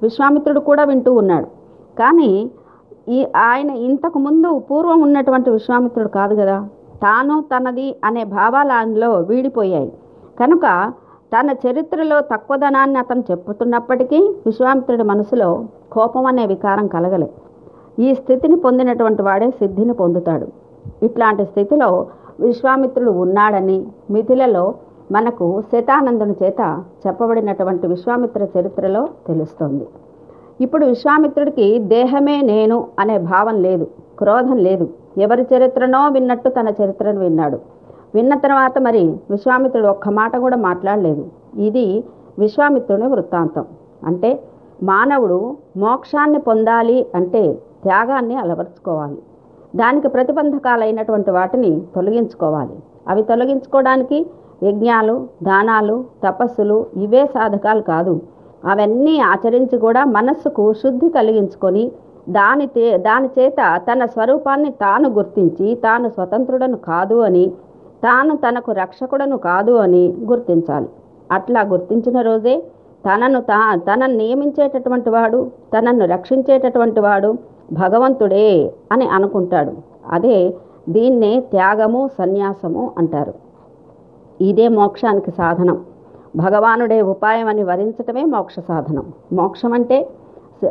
విశ్వామిత్రుడు 0.02 0.60
కూడా 0.60 0.84
వింటూ 0.84 1.14
ఉన్నాడు. 1.14 1.46
కానీ 2.00 2.52
ఈ 3.10 3.28
ఆయన 3.36 3.70
ఇంతకు 3.70 4.20
ముందు 4.20 4.60
పూర్వం 4.60 5.02
ఉన్నటువంటి 5.02 5.50
విశ్వామిత్రుడు 5.50 6.08
కాదు 6.08 6.36
కదా? 6.36 6.68
తాను 7.02 7.42
తనది 7.42 7.96
అనే 8.04 8.24
భావాలు 8.24 8.72
ఆయనలో 8.72 9.14
వీడిపోయాయి. 9.14 9.94
కనుక 10.40 10.94
తన 11.40 11.56
చరిత్రలో 11.68 12.20
తక్కువదనాన్ని 12.20 13.00
అతను 13.00 13.24
చెప్పుతున్నప్పటికీ 13.32 14.36
విశ్వామిత్రుడి 14.46 15.04
మనసులో 15.04 15.66
కోపం 15.92 16.26
అనే 16.26 16.46
వికారం 16.46 16.88
కలగలే. 16.88 17.32
ఈ 18.00 18.16
స్థితిని 18.16 18.56
పొందినటువంటి 18.56 19.22
వాడే 19.22 19.50
సిద్ధిని 19.50 19.94
పొందుతాడు. 19.94 20.69
ఇట్లాంటి 21.04 21.46
స్థితిలో 21.46 22.08
విశ్వామిత్రుడు 22.40 23.12
ఉన్నాడని 23.12 23.88
మిథిలలో 24.10 24.74
మనకు 25.12 25.62
శతానందుని 25.62 26.36
చేత 26.44 26.84
చెప్పబడినటువంటి 27.08 27.88
విశ్వామిత్ర 27.88 28.48
చరిత్రలో 28.58 29.10
తెలుస్తోంది. 29.28 29.88
ఇప్పుడు 30.62 30.86
విశ్వామిత్రుడికి 30.86 31.80
దేహమే 31.80 32.42
నేను 32.42 32.88
అనే 33.00 33.18
భావం 33.18 33.62
లేదు 33.62 33.88
క్రోధం 34.20 34.58
లేదు. 34.58 34.90
ఎవరి 35.18 35.48
చరిత్రనో 35.56 36.10
విన్నట్టు 36.10 36.50
తన 36.50 36.74
చరిత్రను 36.84 37.20
విన్నాడు. 37.20 37.60
విన్న 38.16 38.38
తర్వాత 38.38 38.80
మరి 38.80 39.18
విశ్వామిత్రుడు 39.30 39.88
ఒక్క 39.88 40.10
మాట 40.10 40.38
కూడా 40.38 40.58
మాట్లాడలేదు. 40.58 41.28
ఇది 41.58 42.04
విశ్వామిత్రుని 42.40 43.08
వృత్తాంతం. 43.08 43.66
అంటే 44.06 44.44
మానవుడు 44.84 45.58
మోక్షాన్ని 45.78 46.40
పొందాలి 46.40 47.08
అంటే 47.16 47.54
త్యాగాన్ని 47.84 48.36
అలవర్చుకోవాలి. 48.36 49.18
దానికి 49.74 50.08
ప్రతిబంధకాలైనటువంటి 50.08 51.32
వాటిని 51.32 51.72
తొలగించుకోవాలి. 51.96 52.76
అవి 53.08 53.22
తొలగించుకోవడానికి 53.22 54.18
యజ్ఞాలు 54.64 55.16
దానాలు 55.44 56.06
తపస్సులు 56.24 56.86
ఇవే 56.98 57.26
సాధకాలు 57.26 57.82
కాదు. 57.82 58.14
అవన్నీ 58.66 59.20
ఆచరించి 59.32 59.78
కూడా 59.78 60.02
మనస్సుకు 60.18 60.74
శుద్ధి 60.74 61.10
కలిగించుకొని 61.10 61.92
దాని 62.30 62.66
తే 62.68 62.98
దాని 62.98 63.30
చేత 63.38 63.60
తన 63.88 64.06
స్వరూపాన్ని 64.06 64.72
తాను 64.82 65.10
గుర్తించి 65.10 65.76
తాను 65.76 66.10
స్వతంత్రుడను 66.10 66.78
కాదు 66.78 67.16
అని 67.20 67.46
తాను 68.04 68.36
తనకు 68.36 68.72
రక్షకుడను 68.72 69.38
కాదు 69.38 69.72
అని 69.72 70.04
గుర్తించాలి. 70.32 70.90
అట్లా 71.32 71.62
గుర్తించిన 71.62 72.22
రోజే 72.22 72.56
తనను 73.06 73.42
తా 73.42 73.76
తనను 73.76 74.16
నియమించేటటువంటి 74.18 75.10
వాడు 75.10 75.40
తనను 75.74 76.06
రక్షించేటటువంటి 76.06 77.00
వాడు 77.00 77.32
భగవంతుడే 77.74 78.74
అని 78.92 79.08
అనుకుంటాడు. 79.08 79.74
అదే 80.08 80.54
దీన్నే 80.90 81.40
త్యాగము 81.40 82.10
సన్యాసము 82.18 82.92
అంటారు. 82.98 83.34
ఇదే 84.42 84.68
మోక్షానికి 84.68 85.32
సాధనం. 85.32 85.82
భగవానుడే 86.36 87.02
ఉపాయం 87.02 87.48
అని 87.48 87.64
వరించటమే 87.64 88.24
మోక్ష 88.26 88.56
సాధనం. 88.68 89.14
మోక్షం 89.34 89.74
అంటే 89.74 90.10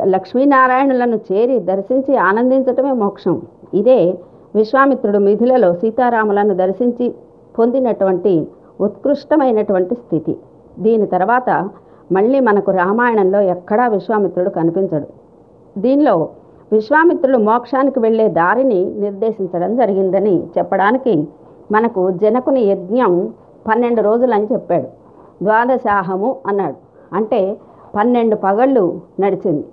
లక్ష్మీనారాయణులను 0.03 1.19
చేరి 1.31 1.59
దర్శించి 1.59 2.17
ఆనందించటమే 2.17 2.91
మోక్షం. 2.91 3.41
ఇదే 3.73 4.17
విశ్వామిత్రుడు 4.55 5.17
మిథిలలో 5.17 5.73
సీతారాములను 5.73 6.55
దర్శించి 6.55 7.15
పొందినటువంటి 7.59 8.47
ఉత్కృష్టమైనటువంటి 8.81 9.95
స్థితి. 9.95 10.37
దీని 10.79 11.07
తర్వాత 11.07 11.69
మళ్ళీ 12.11 12.39
మనకు 12.39 12.71
రామాయణంలో 12.71 13.41
ఎక్కడా 13.41 13.87
విశ్వామిత్రుడు 13.87 14.49
కనిపించడు. 14.49 15.07
దీనిలో 15.79 16.29
విశ్వామిత్రుడు 16.71 17.37
మోక్షానికి 17.37 17.99
వెళ్ళే 17.99 18.27
దారిని 18.27 18.79
నిర్దేశించడం 18.95 19.75
జరిగిందని 19.75 20.35
చెప్పడానికి 20.57 21.27
మనకు 21.71 22.11
జనకుని 22.11 22.61
యజ్ఞం 22.61 23.33
పన్నెండు 23.67 24.01
రోజులని 24.01 24.47
చెప్పాడు. 24.53 24.87
ద్వాదశాహము 25.43 26.35
అన్నాడు. 26.47 26.75
అంటే 27.15 27.57
పన్నెండు 27.95 28.35
పగళ్ళు 28.35 29.01
నడిచింది. 29.19 29.65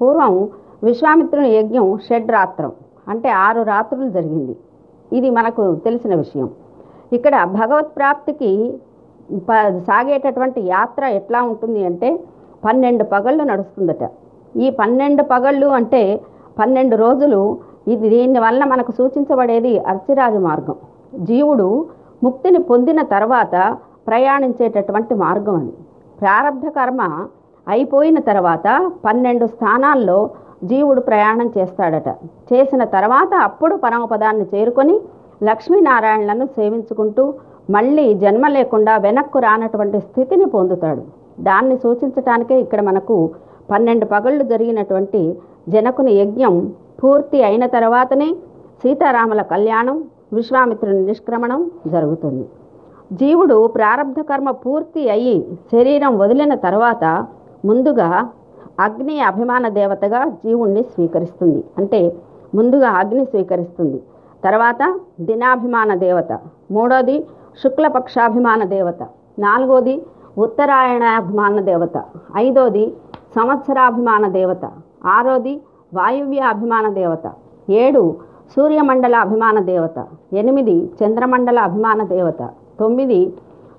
పూర్వం 0.00 0.48
విశ్వామిత్రుని 0.84 1.50
యజ్ఞం 1.50 1.98
షడ్రాత్రం 1.98 2.72
అంటే 3.08 3.28
ఆరు 3.28 3.62
రాత్రులు 3.62 4.08
జరిగింది. 4.08 4.56
ఇది 5.12 5.30
మనకు 5.30 5.74
తెలిసిన 5.74 6.14
విషయం. 6.14 6.50
ఇక్కడ 7.12 7.44
భగవత్ 7.44 7.96
ప్రాప్తికి 7.96 8.78
ప 9.48 9.52
సాగేటటువంటి 9.78 10.60
యాత్ర 10.66 11.04
ఎట్లా 11.04 11.42
ఉంటుంది 11.42 11.84
అంటే 11.84 12.20
పన్నెండు 12.64 13.04
పగళ్ళు 13.04 13.44
నడుస్తుందట. 13.44 14.04
ఈ 14.56 14.70
పన్నెండు 14.70 15.22
పగళ్ళు 15.22 15.66
అంటే 15.66 16.20
పన్నెండు 16.58 16.96
రోజులు. 16.96 17.58
ఇది 17.88 18.08
దీనివల్ల 18.08 18.64
మనకు 18.64 18.92
సూచించబడేది 18.92 19.78
అర్చిరాజు 19.78 20.38
మార్గం. 20.38 20.76
జీవుడు 21.28 21.86
ముక్తిని 22.24 22.58
పొందిన 22.58 23.02
తర్వాత 23.02 23.54
ప్రయాణించేటటువంటి 24.08 25.14
మార్గం 25.14 25.54
అని 25.54 25.72
ప్రారంధ 26.20 26.66
కర్మ 26.68 27.02
అయిపోయిన 27.68 28.18
తర్వాత 28.18 28.90
పన్నెండు 29.04 29.46
స్థానాల్లో 29.46 30.30
జీవుడు 30.64 31.00
ప్రయాణం 31.00 31.50
చేస్తాడట. 31.58 32.08
చేసిన 32.52 32.84
తర్వాత 32.84 33.34
అప్పుడు 33.48 33.74
పరమపదాన్ని 33.76 34.46
చేరుకొని 34.54 35.00
లక్ష్మీనారాయణలను 35.48 36.46
సేవించుకుంటూ 36.56 37.34
మళ్ళీ 37.70 38.14
జన్మ 38.14 38.48
లేకుండా 38.48 38.96
వెనక్కు 38.96 39.38
రానటువంటి 39.38 40.00
స్థితిని 40.00 40.46
పొందుతాడు. 40.46 41.02
దాన్ని 41.40 41.76
సూచించటానికే 41.76 42.60
ఇక్కడ 42.60 42.80
మనకు 42.80 43.30
పన్నెండు 43.70 44.06
పగళ్ళు 44.06 44.44
జరిగినటువంటి 44.44 45.20
జనకుని 45.68 46.12
యజ్ఞం 46.12 46.74
పూర్తి 47.02 47.42
అయిన 47.42 47.66
తర్వాతనే 47.66 48.28
సీతారాముల 48.82 49.42
కళ్యాణం 49.42 50.04
విశ్వామిత్రుని 50.32 51.02
నిష్క్రమణం 51.06 51.70
జరుగుతుంది. 51.86 52.44
జీవుడు 53.12 53.66
ప్రారంధ 53.66 54.20
కర్మ 54.20 54.50
పూర్తి 54.50 55.02
అయ్యి 55.10 55.36
శరీరం 55.72 56.18
వదిలిన 56.18 56.54
తర్వాత 56.54 57.26
ముందుగా 57.64 58.28
అగ్ని 58.80 59.20
అభిమాన 59.20 59.68
దేవతగా 59.68 60.20
జీవుణ్ణి 60.24 60.82
స్వీకరిస్తుంది. 60.82 61.64
అంటే 61.78 62.00
ముందుగా 62.54 62.88
అగ్ని 62.88 63.24
స్వీకరిస్తుంది. 63.24 64.02
తర్వాత 64.44 64.82
దినాభిమాన 65.20 65.94
దేవత 65.94 66.38
మూడోది 66.70 67.16
శుక్లపక్షాభిమాన 67.62 68.64
దేవత 68.64 69.02
నాలుగోది 69.38 70.02
ఉత్తరాయణాభిమాన 70.38 71.60
దేవత 71.60 71.96
ఐదోది 72.36 72.92
సంవత్సరాభిమాన 73.34 74.28
దేవత. 74.28 74.64
ఆరోది 75.06 75.60
వాయువ్య 75.94 76.38
అభిమాన 76.38 76.88
దేవత. 76.92 77.32
ఏడు 77.70 78.16
సూర్యమండల 78.56 79.16
అభిమాన 79.16 79.60
దేవత. 79.60 80.06
ఎనిమిది 80.32 80.90
చంద్రమండల 81.00 81.58
అభిమాన 81.58 82.02
దేవత. 82.04 82.48
తొమ్మిది 82.80 83.32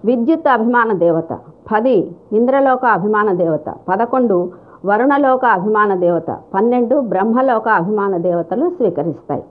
విద్యుత్ 0.06 0.48
అభిమాన 0.48 0.94
దేవత. 0.94 1.40
పది 1.74 2.12
ఇంద్రలోక 2.34 2.86
అభిమాన 2.86 3.34
దేవత. 3.34 3.74
పదకొండు 3.90 4.52
వరుణలోక 4.86 5.46
అభిమాన 5.46 5.96
దేవత. 5.96 6.38
పన్నెండు 6.54 7.00
బ్రహ్మలోక 7.00 7.68
అభిమాన 7.68 8.18
దేవతలు 8.18 8.70
స్వీకరిస్తాయి. 8.70 9.44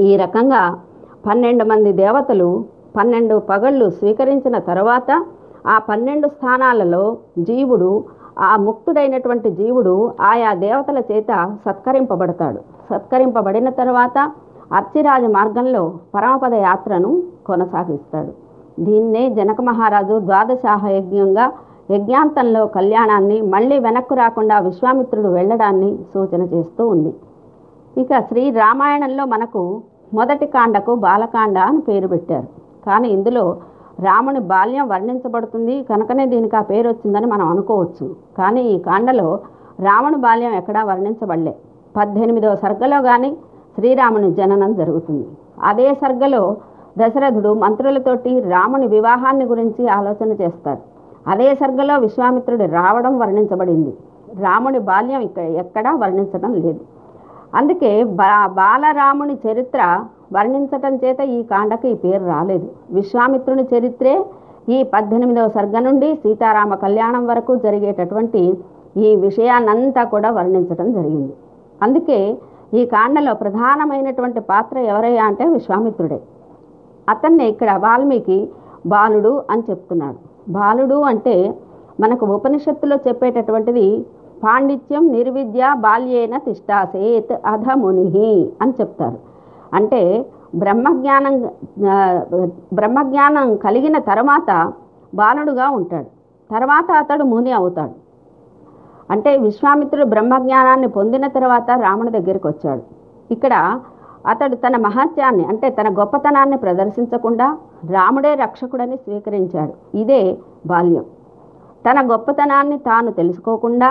ఈ 0.00 0.16
రకంగా 0.16 0.78
పన్నెండు 1.26 1.64
మంది 1.64 1.92
దేవతలు 1.92 2.64
పన్నెండు 2.96 3.38
పగళ్ళు 3.38 3.90
స్వీకరించిన 3.90 4.58
తర్వాత 4.58 5.26
ఆ 5.66 5.78
పన్నెండు 5.78 6.28
స్థానాలలో 6.28 7.16
జీవుడు 7.38 8.04
ఆ 8.38 8.56
ముక్తుడైనటువంటి 8.56 9.50
జీవుడు 9.50 10.14
ఆయా 10.20 10.54
దేవతల 10.54 10.98
చేత 10.98 11.58
సత్కరింపబడతాడు. 11.64 12.60
సత్కరింపబడిన 12.90 13.68
తర్వాత 13.68 14.18
అర్చిరాజ 14.72 15.24
మార్గంలో 15.24 15.82
పరమపద 16.14 16.54
యాత్రను 16.54 17.22
కొనసాగిస్తాడు. 17.46 18.32
దీన్నే 18.80 19.28
జనక 19.28 19.60
మహారాజు 19.60 20.18
ద్వాదశాహ 20.18 20.88
యజ్ఞంగా 20.88 21.52
యజ్ఞాంతంలో 21.90 22.66
కళ్యాణాన్ని 22.66 23.40
మళ్ళీ 23.40 23.78
వెనక్కు 23.78 24.14
రాకుండా 24.14 24.58
విశ్వామిత్రుడు 24.58 25.28
వెళ్ళడాన్ని 25.28 25.98
సూచన 26.14 26.42
చేస్తూ 26.54 26.88
ఉంది. 26.88 27.12
ఇక 27.96 28.18
శ్రీ 28.18 28.50
రామాయణంలో 28.50 29.24
మనకు 29.24 29.82
మొదటి 30.14 30.46
కాండకు 30.46 30.94
బాలకాండ 30.94 31.58
అని 31.58 31.80
పేరు 31.80 32.08
పెట్టారు. 32.08 32.48
కానీ 32.86 33.08
ఇందులో 33.08 33.56
రాముని 34.00 34.40
బాల్యం 34.40 34.88
వర్ణించబడుతుంది. 34.88 35.82
కనుకనే 35.82 36.26
దీనికి 36.26 36.56
ఆ 36.56 36.62
పేరు 36.62 36.88
వచ్చిందని 36.88 37.26
మనం 37.26 37.48
అనుకోవచ్చు. 37.48 38.16
కానీ 38.38 38.62
ఈ 38.62 38.78
కాండలో 38.78 39.40
రాముని 39.80 40.16
బాల్యం 40.16 40.54
ఎక్కడా 40.54 40.84
వర్ణించబడలే. 40.84 41.54
పద్దెనిమిదవ 41.96 42.54
సర్గలో 42.54 43.02
కానీ 43.02 43.36
శ్రీరాముని 43.74 44.32
జననం 44.32 44.74
జరుగుతుంది. 44.74 45.26
అదే 45.62 45.94
సర్గలో 45.94 46.56
దశరథుడు 46.98 47.54
మంత్రులతోటి 47.54 48.40
రాముని 48.40 48.86
వివాహాన్ని 48.86 49.44
గురించి 49.44 49.88
ఆలోచన 49.88 50.32
చేస్తారు. 50.32 50.78
అదే 51.26 51.54
సర్గలో 51.54 51.98
విశ్వామిత్రుడు 51.98 52.64
రావడం 52.64 53.18
వర్ణించబడింది. 53.18 53.94
రాముని 54.40 54.78
బాల్యం 54.78 55.20
ఇక్కడ 55.20 55.42
ఎక్కడా 55.42 55.90
వర్ణించడం 55.94 56.52
లేదు. 56.54 56.80
అందుకే 57.58 57.90
బా 58.18 58.30
బాలరాముని 58.58 59.34
చరిత్ర 59.44 59.80
వర్ణించటం 60.34 60.94
చేత 61.02 61.20
ఈ 61.36 61.40
కాండకు 61.52 61.86
ఈ 61.92 61.94
పేరు 62.04 62.24
రాలేదు. 62.32 62.66
విశ్వామిత్రుని 62.96 63.64
చరిత్రే 63.72 64.14
ఈ 64.76 64.78
పద్దెనిమిదవ 64.94 65.48
సర్గ 65.56 65.78
నుండి 65.86 66.08
సీతారామ 66.22 66.74
కళ్యాణం 66.84 67.24
వరకు 67.30 67.52
జరిగేటటువంటి 67.64 68.42
ఈ 69.06 69.10
విషయాన్నంతా 69.26 70.02
కూడా 70.14 70.28
వర్ణించటం 70.38 70.88
జరిగింది. 70.98 71.32
అందుకే 71.82 72.18
ఈ 72.78 72.82
కాండలో 72.94 73.32
ప్రధానమైనటువంటి 73.42 74.40
పాత్ర 74.50 74.76
ఎవరయ్యా 74.92 75.24
అంటే 75.30 75.44
విశ్వామిత్రుడే. 75.56 76.18
అతన్నే 77.08 77.44
ఇక్కడ 77.52 77.70
వాల్మీకి 77.86 78.38
బాలుడు 78.92 79.32
అని 79.52 79.62
చెప్తున్నాడు. 79.70 80.18
బాలుడు 80.56 80.98
అంటే 81.12 81.36
మనకు 82.02 82.24
ఉపనిషత్తులో 82.36 82.96
చెప్పేటటువంటిది 83.06 83.86
పాండిత్యం 84.44 85.12
నిర్విద్య 85.12 85.74
బాల్యేన 85.78 86.36
తిష్టాసేత్ 86.36 87.32
అధ 87.46 87.66
ముని 87.74 88.50
అని 88.62 88.74
చెప్తారు. 88.80 89.18
అంటే 89.74 90.26
బ్రహ్మజ్ఞానం 90.54 91.34
బ్రహ్మజ్ఞానం 92.74 93.56
కలిగిన 93.56 93.98
తర్వాత 93.98 94.72
బాలుడుగా 95.14 95.70
ఉంటాడు. 95.70 96.08
తర్వాత 96.50 96.90
అతడు 96.92 97.24
ముని 97.24 97.52
అవుతాడు. 97.52 97.94
అంటే 99.12 99.36
విశ్వామిత్రుడు 99.36 100.06
బ్రహ్మజ్ఞానాన్ని 100.06 100.88
పొందిన 100.88 101.26
తర్వాత 101.26 101.70
రాముడి 101.70 102.10
దగ్గరికి 102.10 102.46
వచ్చాడు. 102.46 102.82
ఇక్కడ 103.30 103.80
అతడు 104.26 104.56
తన 104.56 104.76
మహత్యాన్ని 104.76 105.44
అంటే 105.44 105.70
తన 105.70 105.88
గొప్పతనాన్ని 105.98 106.56
ప్రదర్శించకుండా 106.56 107.46
రాముడే 107.90 108.34
రక్షకుడని 108.34 108.96
స్వీకరించాడు. 108.96 109.96
ఇదే 109.96 110.38
బాల్యం. 110.66 111.04
తన 111.86 111.98
గొప్పతనాన్ని 112.12 112.78
తాను 112.78 113.10
తెలుసుకోకుండా 113.12 113.88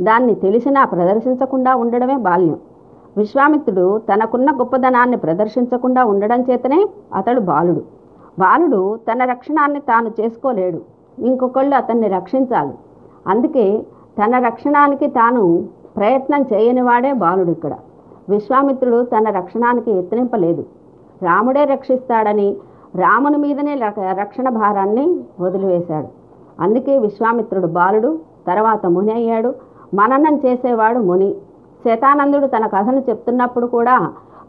దాన్ని 0.00 0.34
తెలిసినా 0.34 0.84
ప్రదర్శించకుండా 0.84 1.74
ఉండడమే 1.74 2.16
బాల్యం. 2.16 2.58
విశ్వామిత్రుడు 3.16 3.98
తనకున్న 3.98 4.50
గొప్పదనాన్ని 4.50 5.16
ప్రదర్శించకుండా 5.16 6.04
ఉండడం 6.04 6.40
చేతనే 6.40 6.86
అతడు 7.14 7.40
బాలుడు. 7.40 7.82
బాలుడు 8.38 8.98
తన 9.12 9.24
రక్షణాన్ని 9.24 9.80
తాను 9.80 10.12
చేసుకోలేడు. 10.20 10.80
ఇంకొకళ్ళు 11.18 11.76
అతన్ని 11.76 12.08
రక్షించాలి. 12.08 12.74
అందుకే 13.26 13.86
తన 14.24 14.38
రక్షణానికి 14.38 15.06
తాను 15.06 15.68
ప్రయత్నం 15.96 16.42
చేయనివాడే 16.42 17.12
బాలుడు 17.12 17.50
ఇక్కడ. 17.50 17.74
విశ్వామిత్రుడు 18.28 19.02
తన 19.04 19.30
రక్షణానికి 19.30 19.90
యత్నింపలేదు. 19.90 20.64
రాముడే 21.22 21.64
రక్షిస్తాడని 21.64 22.56
రాముని 22.94 23.36
మీదనే 23.36 23.74
రక్షణ 24.12 24.48
భారాన్ని 24.48 25.20
వదిలివేశాడు. 25.40 26.06
అందుకే 26.62 26.98
విశ్వామిత్రుడు 26.98 27.66
బాలుడు 27.66 28.18
తర్వాత 28.46 28.86
ముని 28.86 29.12
అయ్యాడు. 29.12 29.54
మననం 29.94 30.34
చేసేవాడు 30.46 30.98
ముని. 30.98 31.34
శతానందుడు 31.84 32.46
తన 32.46 32.66
కథను 32.66 33.02
చెప్తున్నప్పుడు 33.08 33.66
కూడా 33.66 33.96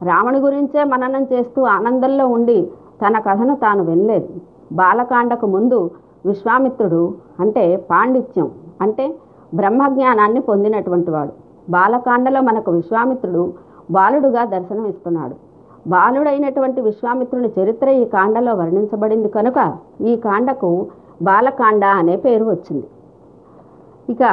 రాముని 0.04 0.40
గురించే 0.40 0.84
మననం 0.84 1.24
చేస్తూ 1.34 1.64
ఆనందంలో 1.64 2.28
ఉండి 2.28 2.72
తన 3.02 3.20
కథను 3.20 3.56
తాను 3.56 3.84
వినలేదు. 3.84 4.28
బాలకాండకు 4.72 5.48
ముందు 5.48 5.92
విశ్వామిత్రుడు 6.26 7.14
అంటే 7.40 7.86
పాండిత్యం 7.92 8.52
అంటే 8.82 9.16
బ్రహ్మజ్ఞానాన్ని 9.56 10.40
పొందినటువంటి 10.40 11.12
వాడు. 11.12 11.34
బాలకాండలో 11.70 12.42
మనకు 12.42 12.72
విశ్వామిత్రుడు 12.72 13.54
బాలుడుగా 13.92 14.46
దర్శనమిస్తున్నాడు 14.46 15.36
బాలుడైనటువంటి 15.88 16.82
విశ్వామిత్రుని 16.82 17.50
చరిత్ర 17.60 17.90
ఈ 17.90 18.06
కాండలో 18.06 18.54
వర్ణించబడింది 18.54 19.30
కనుక 19.30 19.74
ఈ 20.02 20.16
కాండకు 20.16 20.88
బాలకాండ 21.22 21.86
అనే 21.86 22.16
పేరు 22.16 22.46
వచ్చింది. 22.46 22.88
ఇక 24.10 24.24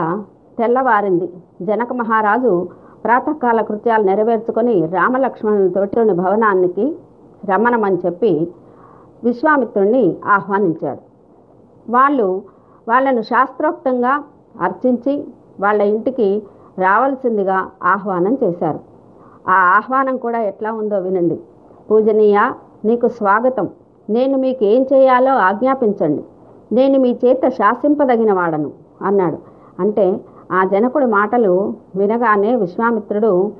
తెల్లవారింది. 0.58 1.32
జనక 1.62 1.92
మహారాజు 1.92 2.68
ప్రాతకాల 3.04 3.60
కృత్యాలు 3.60 4.02
నెరవేర్చుకొని 4.02 4.86
రామలక్ష్మణులతోటి 4.86 6.12
భవనానికి 6.12 6.96
రమ్మనమని 7.50 7.98
చెప్పి 8.06 8.52
విశ్వామిత్రుణ్ణి 9.24 10.16
ఆహ్వానించాడు. 10.24 11.00
వాళ్ళు 11.90 12.42
వాళ్ళను 12.88 13.22
శాస్త్రోక్తంగా 13.22 14.24
అర్చించి 14.60 15.24
వాళ్ళ 15.60 15.82
ఇంటికి 15.82 16.42
రావాల్సిందిగా 16.78 17.70
ఆహ్వానం 17.82 18.38
చేశారు. 18.42 18.80
ఆ 19.48 19.52
ఆహ్వానం 19.52 20.16
కూడా 20.16 20.40
ఎట్లా 20.40 20.72
ఉందో 20.72 20.98
వినండి. 20.98 21.40
పూజనీయ 21.90 22.38
నీకు 22.84 23.08
స్వాగతం. 23.08 23.68
నేను 24.10 24.38
మీకు 24.38 24.64
ఏం 24.64 24.86
చేయాలో 24.92 25.32
ఆజ్ఞాపించండి. 25.32 26.24
నేను 26.72 26.98
మీ 26.98 27.18
చేత 27.24 27.48
శాసింపదగిన 27.48 28.32
వాడను 28.32 28.72
అన్నాడు. 29.02 29.38
అంటే 29.80 30.20
ఆ 30.54 30.64
జనకుడి 30.64 31.06
మాటలు 31.06 31.74
వినగానే 31.96 32.56
విశ్వామిత్రుడు 32.56 33.52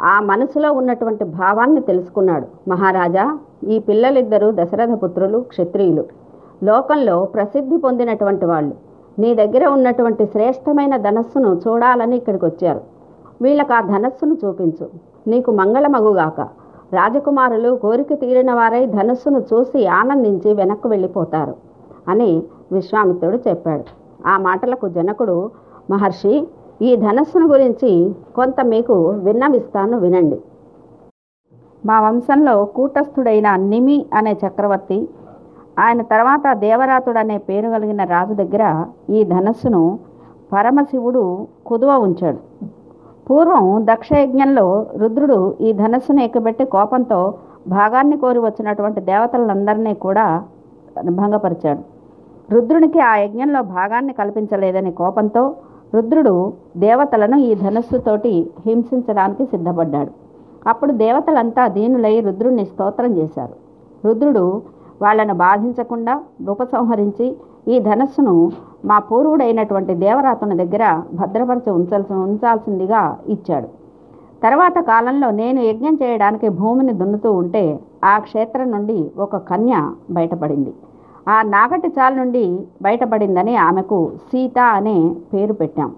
ఆ 0.00 0.20
మనసులో 0.20 0.72
ఉన్నటువంటి 0.72 1.24
భావాన్ని 1.24 1.80
తెలుసుకున్నాడు. 1.80 2.70
మహారాజా 2.70 3.38
ఈ 3.68 3.78
పిల్లలిద్దరూ 3.78 4.50
దశరథ 4.50 5.02
పుత్రులు 5.02 5.38
క్షత్రియులు. 5.38 6.04
లోకంలో 6.62 7.24
ప్రసిద్ధి 7.24 7.76
పొందినటువంటి 7.76 8.46
వాళ్ళు. 8.46 8.74
నీ 9.18 9.34
దగ్గర 9.34 9.66
ఉన్నటువంటి 9.66 10.26
శ్రేష్టమైన 10.26 10.96
ధనస్సును 10.96 11.60
చూడాలని 11.68 12.16
ఇక్కడికి 12.16 12.44
వచ్చారు. 12.44 12.80
వీళ్ళకు 13.42 13.72
ఆ 13.72 13.80
ధనస్సును 13.80 14.36
చూపించు. 14.44 14.88
నీకు 15.26 15.50
మంగళమగుగాక 15.50 16.40
రాజకుమారులు 16.92 17.76
కోరిక 17.76 18.12
తీరిన 18.20 18.54
వారై 18.54 18.86
ధనస్సును 18.86 19.44
చూసి 19.52 19.86
ఆనందించి 19.86 20.54
వెనక్కు 20.54 20.88
వెళ్ళిపోతారు 20.88 21.54
అని 22.08 22.42
విశ్వామిత్రుడు 22.72 23.36
చెప్పాడు. 23.48 23.84
ఆ 24.28 24.38
మాటలకు 24.38 24.88
జనకుడు 24.88 25.50
మహర్షి 25.90 26.34
ఈ 26.88 26.90
ధనస్సును 26.96 27.46
గురించి 27.52 27.90
కొంత 28.36 28.60
మీకు 28.72 28.96
విన్నవిస్తాను 29.26 29.96
వినండి. 29.98 30.38
మా 31.86 31.96
వంశంలో 32.00 32.54
కూటస్థుడైన 32.76 33.48
నిమి 33.72 33.98
అనే 34.18 34.32
చక్రవర్తి 34.42 34.98
ఆయన 35.78 36.00
తర్వాత 36.12 36.52
దేవరాతుడు 36.64 37.18
అనే 37.18 37.36
పేరు 37.48 37.68
కలిగిన 37.74 38.04
రాజు 38.04 38.34
దగ్గర 38.34 38.64
ఈ 39.16 39.20
ధనస్సును 39.24 39.82
పరమశివుడు 40.52 41.22
కుదువ 41.68 41.90
ఉంచాడు. 42.06 42.40
పూర్వం 43.26 43.66
దక్షయజ్ఞంలో 43.90 44.66
రుద్రుడు 45.00 45.38
ఈ 45.60 45.72
ధనస్సును 45.82 46.20
ఎక్కబెట్టి 46.20 46.64
కోపంతో 46.76 47.20
భాగాన్ని 47.68 48.16
కోరి 48.16 48.40
వచ్చినటువంటి 48.46 49.00
దేవతలందరినీ 49.10 49.94
కూడా 50.06 50.26
భంగపరిచాడు. 51.20 51.82
రుద్రునికి 52.54 53.00
ఆ 53.10 53.16
యజ్ఞంలో 53.16 53.60
భాగాన్ని 53.76 54.12
కల్పించలేదని 54.20 54.92
కోపంతో 55.02 55.42
రుద్రుడు 55.94 56.34
దేవతలను 56.76 57.36
ఈ 57.36 57.54
ధనస్సుతోటి 57.54 58.32
హింసించడానికి 58.66 59.44
సిద్ధపడ్డాడు. 59.44 60.12
అప్పుడు 60.70 60.92
దేవతలంతా 60.92 61.68
దీనులై 61.68 62.20
రుద్రుణ్ణి 62.20 62.64
స్తోత్రం 62.64 63.12
చేశారు. 63.18 63.54
రుద్రుడు 64.04 64.44
వాళ్ళను 65.02 65.34
బాధించకుండా 65.34 66.14
ఉపసంహరించి 66.48 67.26
ఈ 67.68 67.78
ధనస్సును 67.80 68.34
మా 68.84 68.98
పూర్వుడైనటువంటి 68.98 69.94
దేవరాతుని 69.94 70.56
దగ్గర 70.62 70.84
భద్రపరిచి 71.14 71.70
ఉంచాల్సి 71.78 72.12
ఉంచాల్సిందిగా 72.26 73.02
ఇచ్చాడు. 73.34 73.68
తర్వాత 74.44 74.78
కాలంలో 74.90 75.30
నేను 75.30 75.60
యజ్ఞం 75.60 75.94
చేయడానికి 76.02 76.48
భూమిని 76.60 76.92
దున్నుతూ 76.92 77.32
ఉంటే 77.32 77.64
ఆ 78.04 78.18
క్షేత్రం 78.18 78.70
నుండి 78.74 78.98
ఒక 79.18 79.36
కన్య 79.50 79.74
బయటపడింది. 80.10 80.72
ఆ 81.34 81.36
నాగటి 81.54 81.88
చాల 81.96 82.12
నుండి 82.20 82.44
బయటపడిందని 82.82 83.54
ఆమెకు 83.66 83.98
సీత 84.28 84.58
అనే 84.78 84.96
పేరు 85.32 85.54
పెట్టాం. 85.60 85.90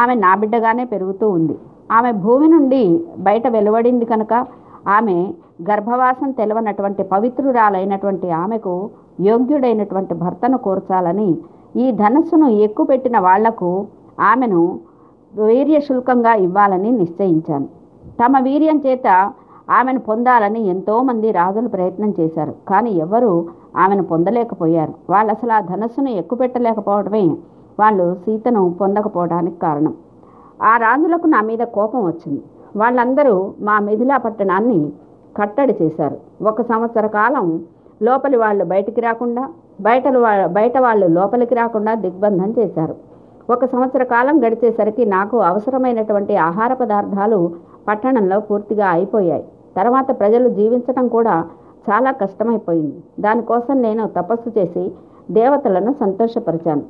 ఆమె 0.00 0.14
నా 0.24 0.32
బిడ్డగానే 0.40 0.84
పెరుగుతూ 0.92 1.26
ఉంది. 1.38 1.56
ఆమె 1.96 2.10
భూమి 2.24 2.48
నుండి 2.48 2.82
బయట 3.18 3.46
వెలువడింది 3.56 4.04
కనుక 4.04 4.32
ఆమె 4.96 5.16
గర్భవాసం 5.70 6.30
తెలవనటువంటి 6.30 7.02
పవిత్రురాలైనటువంటి 7.02 8.28
ఆమెకు 8.42 8.74
యోగ్యుడైనటువంటి 9.20 10.14
భర్తను 10.14 10.58
కోర్చాలని 10.58 11.30
ఈ 11.76 11.86
ధనస్సును 12.02 12.46
ఎక్కుపెట్టిన 12.66 13.16
వాళ్ళకు 13.18 13.70
ఆమెను 14.30 14.62
వీర్య 15.34 15.78
శుల్కంగా 15.80 16.32
ఇవ్వాలని 16.46 16.90
నిశ్చయించాను. 17.00 17.68
తమ 18.20 18.32
వీర్యం 18.46 18.78
చేత 18.86 19.08
ఆమెను 19.70 20.00
పొందాలని 20.00 20.60
ఎంతోమంది 20.68 21.30
రాజులు 21.30 21.68
ప్రయత్నం 21.68 22.14
చేశారు. 22.20 22.54
కానీ 22.68 22.90
ఎవరూ 22.90 23.32
ఆమెను 23.76 24.02
పొందలేకపోయారు. 24.02 24.94
వాళ్ళు 25.10 25.32
అసలు 25.32 25.52
ఆ 25.52 25.60
ధనస్సును 25.60 26.08
ఎక్కుపెట్టలేకపోవడమే 26.08 27.24
వాళ్ళు 27.80 28.14
సీతను 28.14 28.62
పొందకపోవడానికి 28.80 29.60
కారణం. 29.60 29.94
ఆ 30.62 30.76
రాజులకు 30.76 31.26
నా 31.26 31.40
మీద 31.40 31.58
కోపం 31.58 32.04
వచ్చింది. 32.06 32.42
వాళ్ళందరూ 32.76 33.34
మా 33.60 33.78
మిథిలా 33.78 34.16
పట్టణాన్ని 34.16 34.80
కట్టడి 35.36 35.76
చేశారు. 35.82 36.16
ఒక 36.42 36.62
సంవత్సర 36.62 37.06
కాలం 37.06 37.46
లోపలి 38.02 38.36
వాళ్ళు 38.36 38.64
బయటికి 38.64 39.00
రాకుండా 39.00 39.48
బయట 39.80 40.08
బయట 40.46 40.78
వాళ్ళు 40.78 41.06
లోపలికి 41.06 41.54
రాకుండా 41.54 41.94
దిగ్బంధం 41.94 42.54
చేశారు. 42.58 42.94
ఒక 43.50 43.64
సంవత్సర 43.64 44.02
కాలం 44.02 44.36
గడిచేసరికి 44.46 45.04
నాకు 45.04 45.36
అవసరమైనటువంటి 45.50 46.36
ఆహార 46.36 46.72
పదార్థాలు 46.74 47.38
పట్టణంలో 47.88 48.40
పూర్తిగా 48.40 48.88
అయిపోయాయి. 48.88 49.44
తర్వాత 49.76 50.18
ప్రజలు 50.18 50.48
జీవించడం 50.48 51.08
కూడా 51.08 51.44
చాలా 51.90 52.10
కష్టమైపోయింది. 52.12 52.96
దానికోసం 53.20 53.82
నేను 53.82 54.06
తపస్సు 54.06 54.58
చేసి 54.58 54.92
దేవతలను 55.30 55.92
సంతోషపరిచాను. 55.92 56.82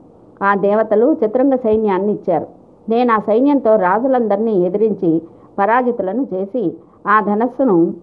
ఆ 0.43 0.55
దేవతలు 0.55 1.17
చిత్రంగ 1.25 1.55
సైన్యాన్ని 1.55 2.13
ఇచ్చారు. 2.13 2.47
నేను 2.89 3.13
ఆ 3.13 3.19
సైన్యంతో 3.19 3.77
రాజులందరినీ 3.77 4.55
ఎదిరించి 4.67 5.23
పరాజితులను 5.59 6.27
చేసి 6.35 6.63
ఆ 7.07 7.21
ధనస్సును 7.21 7.95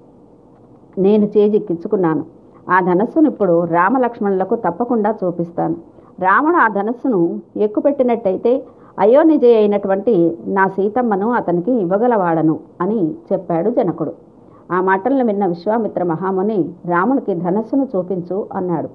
నేను 0.97 1.25
చేజిక్కించుకున్నాను. 1.25 2.25
ఆ 2.69 2.79
ధనస్సును 2.79 3.27
ఇప్పుడు 3.27 3.63
రామలక్ష్మణులకు 3.65 4.55
తప్పకుండా 4.55 5.15
చూపిస్తాను. 5.23 5.75
రాముడు 6.19 6.55
ఆ 6.55 6.67
ధనస్సును 6.67 7.39
ఎక్కుపెట్టినట్టయితే 7.57 8.63
అయోనిజయ 8.99 9.55
అయినటువంటి 9.55 10.37
నా 10.47 10.67
సీతమ్మను 10.67 11.31
అతనికి 11.31 11.71
ఇవ్వగలవాడను 11.71 12.59
అని 12.81 13.11
చెప్పాడు 13.33 13.69
జనకుడు. 13.69 14.26
ఆ 14.71 14.81
మాటలను 14.81 15.25
విన్న 15.25 15.45
విశ్వామిత్ర 15.45 16.03
మహాముని 16.03 16.57
రామునికి 16.85 17.33
ధనస్సును 17.35 17.87
చూపించు 17.95 18.37
అన్నాడు. 18.55 18.89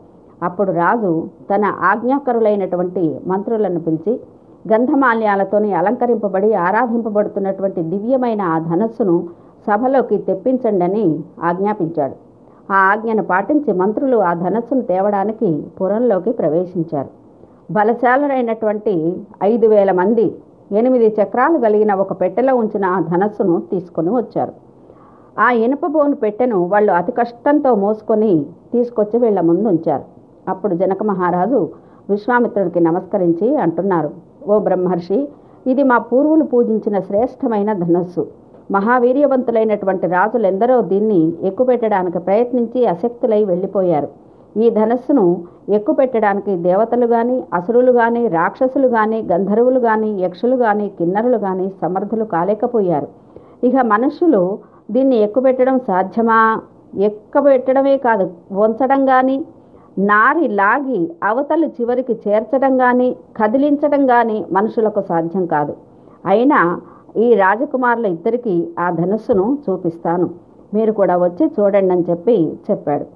అప్పుడు 0.46 0.70
రాజు 0.72 1.10
తన 1.50 1.64
ఆజ్ఞాకరులైనటువంటి 1.90 3.04
మంత్రులను 3.26 3.80
పిలిచి 3.80 4.20
గంధమాల్యాలతోని 4.72 5.72
అలంకరింపబడి 5.72 6.54
ఆరాధింపబడుతున్నటువంటి 6.66 7.82
దివ్యమైన 7.82 8.42
ఆ 8.42 8.58
ధనస్సును 8.58 9.16
సభలోకి 9.66 10.18
తెప్పించండని 10.18 11.06
ఆజ్ఞాపించాడు. 11.42 12.16
ఆ 12.72 12.78
ఆజ్ఞను 12.92 13.22
పాటించి 13.22 13.72
మంత్రులు 13.72 14.16
ఆ 14.16 14.34
ధనస్సును 14.34 14.82
తేవడానికి 14.82 15.50
పురంలోకి 15.80 16.32
ప్రవేశించారు. 16.32 17.10
బలశాలురైనటువంటి 17.70 18.94
ఐదు 19.42 19.66
వేల 19.66 19.90
మంది 19.92 20.26
ఎనిమిది 20.72 21.08
చక్రాలు 21.18 21.58
కలిగిన 21.58 21.94
ఒక 21.94 22.12
పెట్టెలో 22.20 22.54
ఉంచిన 22.56 22.84
ఆ 22.84 23.00
ధనస్సును 23.00 23.62
తీసుకొని 23.70 24.10
వచ్చారు. 24.10 24.52
ఆ 25.36 25.48
ఇనుప 25.64 25.84
బోను 25.86 26.16
పెట్టెను 26.22 26.58
వాళ్ళు 26.72 26.92
అతి 26.92 27.12
కష్టంతో 27.18 27.70
మోసుకొని 27.84 28.32
తీసుకొచ్చి 28.72 29.16
వీళ్ళ 29.18 29.40
ముందు 29.50 29.66
ఉంచారు. 29.68 30.04
అప్పుడు 30.48 30.74
జనక 30.82 31.02
మహారాజు 31.10 31.60
విశ్వామిత్రుడికి 32.10 32.80
నమస్కరించి 32.88 33.48
అంటున్నారు 33.64 34.10
ఓ 34.48 34.56
బ్రహ్మర్షి 34.58 35.18
ఇది 35.72 35.82
మా 35.90 35.98
పూర్వులు 36.10 36.44
పూజించిన 36.52 36.96
శ్రేష్టమైన 37.08 37.72
ధనస్సు. 37.82 38.22
మహావీర్యవంతులైనటువంటి 38.76 40.06
రాజులెందరో 40.16 40.76
దీన్ని 40.90 41.20
ఎక్కుపెట్టడానికి 41.48 42.18
ప్రయత్నించి 42.26 42.80
అశక్తులై 42.92 43.40
వెళ్ళిపోయారు. 43.50 44.08
ఈ 44.62 44.66
ధనస్సును 44.78 45.24
ఎక్కుపెట్టడానికి 45.76 46.52
దేవతలు 46.68 47.06
కానీ 47.06 47.36
అసురులు 47.58 47.92
కానీ 48.00 48.22
రాక్షసులు 48.38 48.88
కానీ 48.96 49.18
గంధర్వులు 49.32 49.80
కానీ 49.88 50.10
యక్షులు 50.24 50.56
కానీ 50.64 50.86
కిన్నరులు 50.98 51.38
కానీ 51.46 51.66
సమర్థులు 51.82 52.24
కాలేకపోయారు. 52.34 53.08
ఇక 53.68 53.76
మనుషులు 53.94 54.42
దీన్ని 54.92 55.16
ఎక్కుపెట్టడం 55.16 55.78
సాధ్యమా? 55.78 56.60
ఎక్కబెట్టడమే 56.98 57.96
కాదు 57.96 58.30
వంచడం 58.52 59.06
కానీ 59.06 59.44
నారి 59.98 60.48
లాగి 60.48 61.12
అవతలి 61.24 61.66
చివరికి 61.68 62.14
చేర్చడం 62.28 62.78
కానీ 62.78 63.16
కదిలించడం 63.36 64.06
కానీ 64.06 64.44
మనుషులకు 64.52 65.00
సాధ్యం 65.00 65.46
కాదు. 65.46 65.76
అయినా 66.26 66.80
ఈ 67.16 67.34
రాజకుమారుల 67.34 68.06
ఇద్దరికి 68.06 68.54
ఆ 68.78 68.90
ధనుస్సును 68.90 69.58
చూపిస్తాను. 69.64 70.30
మీరు 70.74 70.92
కూడా 70.92 71.16
వచ్చి 71.16 71.46
చూడండి 71.46 71.92
అని 71.92 72.04
చెప్పి 72.10 72.36
చెప్పాడు. 72.70 73.06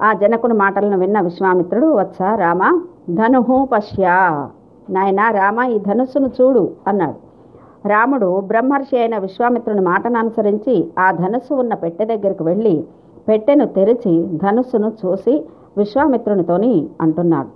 ఆ 0.00 0.12
జనకుని 0.12 0.54
మాటలను 0.54 0.98
విన్న 0.98 1.20
విశ్వామిత్రుడు 1.20 1.86
వత్స 1.86 2.22
రామ 2.22 2.62
ధనుహు 3.10 3.68
పశ్యా. 3.72 4.16
నాయన 4.90 5.30
రామ 5.30 5.58
ఈ 5.74 5.78
ధనుస్సును 5.78 6.30
చూడు 6.40 6.70
అన్నాడు. 6.86 7.31
రాముడు 7.90 8.40
బ్రహ్మర్షి 8.40 8.98
అయిన 8.98 9.18
విశ్వామిత్రుని 9.18 9.80
మాటను 9.80 10.18
అనుసరించి 10.18 10.74
ఆ 10.98 11.12
ధనుస్సు 11.12 11.54
ఉన్న 11.54 11.74
పెట్టె 11.74 12.04
దగ్గరికి 12.04 12.42
వెళ్ళి 12.42 12.84
పెట్టెను 13.28 13.66
తెరిచి 13.66 14.12
ధనుస్సును 14.34 14.92
చూసి 15.00 15.34
విశ్వామిత్రునితోని 15.78 16.88
అంటున్నాడు. 17.00 17.50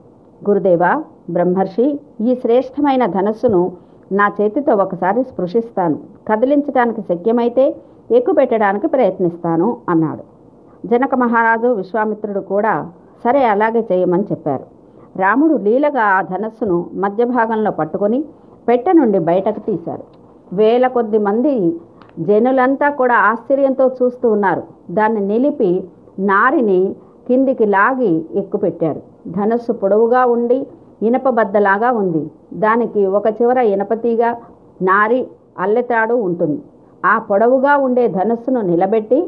గురుదేవా 0.48 1.02
బ్రహ్మర్షి 1.30 1.86
ఈ 2.20 2.34
శ్రేష్టమైన 2.34 3.06
ధనస్సును 3.06 3.72
నా 4.12 4.26
చేతితో 4.40 4.72
ఒకసారి 4.74 5.22
స్పృశిస్తాను. 5.24 5.96
కదిలించడానికి 6.28 7.02
శక్యమైతే 7.02 7.64
ఎక్కుపెట్టడానికి 8.10 8.86
ప్రయత్నిస్తాను 8.86 9.68
అన్నాడు. 9.88 10.24
జనక 10.86 11.14
మహారాజు 11.14 11.66
విశ్వామిత్రుడు 11.66 12.40
కూడా 12.40 12.74
సరే 13.24 13.44
అలాగే 13.44 13.80
చేయమని 13.92 14.22
చెప్పారు. 14.22 14.64
రాముడు 15.16 15.54
లీలగా 15.56 16.02
ఆ 16.02 16.22
ధనస్సును 16.22 16.86
మధ్య 16.94 17.24
భాగంలో 17.24 17.70
పట్టుకొని 17.70 18.24
పెట్టె 18.68 18.92
నుండి 18.92 19.18
బయటకు 19.30 19.60
తీశారు. 19.68 20.04
వేల 20.58 20.86
కొద్ది 20.96 21.18
మంది 21.26 21.54
జనులంతా 22.28 22.88
కూడా 23.00 23.16
ఆశ్చర్యంతో 23.30 23.86
చూస్తూ 23.98 24.26
ఉన్నారు. 24.36 24.62
దాన్ని 24.90 25.22
నిలిపి 25.30 25.70
నారిని 26.30 26.80
కిందికి 27.28 27.66
లాగి 27.66 28.12
ఎక్కుపెట్టారు 28.40 29.00
ధనస్సు 29.28 29.72
పొడవుగా 29.72 30.22
ఉండి 30.34 30.58
ఇనప 31.02 31.28
బద్దలాగా 31.28 31.90
ఉంది. 32.02 32.22
దానికి 32.64 33.00
ఒక 33.18 33.26
చివర 33.38 33.58
ఇనపతీగ 33.74 34.22
నారి 34.88 35.20
అల్లెతాడు 35.64 36.14
ఉంటుంది. 36.28 36.60
ఆ 37.04 37.14
పొడవుగా 37.28 37.74
ఉండే 37.86 38.04
ధనస్సును 38.08 38.60
నిలబెట్టి 38.70 39.18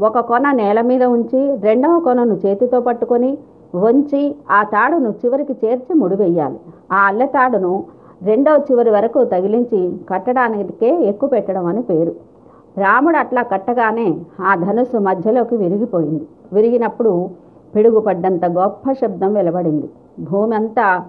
ఒక 0.00 0.18
కొన 0.30 0.46
నేల 0.60 0.80
మీద 0.80 1.04
ఉంచి 1.16 1.40
రెండవ 1.66 1.94
కొనను 2.06 2.34
చేతితో 2.44 2.78
పట్టుకొని 2.80 3.30
వంచి 3.82 4.22
ఆ 4.50 4.60
తాడును 4.74 5.10
చివరికి 5.20 5.54
చేర్చి 5.62 5.92
ముడివేయాలి. 5.94 6.58
ఆ 6.92 6.98
అల్లెతాడును 7.06 7.72
రెండవ 8.22 8.60
చివరి 8.72 8.90
వరకు 8.90 9.24
తగిలించి 9.24 9.98
కట్టడానికే 10.08 11.04
ఎక్కువ 11.04 11.28
పెట్టడం 11.28 11.66
అని 11.66 11.82
పేరు. 11.82 12.14
రాముడు 12.78 13.16
అట్లా 13.16 13.42
కట్టగానే 13.42 14.20
ఆ 14.40 14.54
ధనుస్సు 14.54 14.96
మధ్యలోకి 14.96 15.56
విరిగిపోయింది. 15.56 16.26
విరిగినప్పుడు 16.52 17.30
పిడుగుపడ్డంత 17.76 18.44
గొప్ప 18.46 18.92
శబ్దం 18.92 19.34
వెలబడింది. 19.34 19.90
భూమి 20.20 20.54
అంతా 20.54 21.04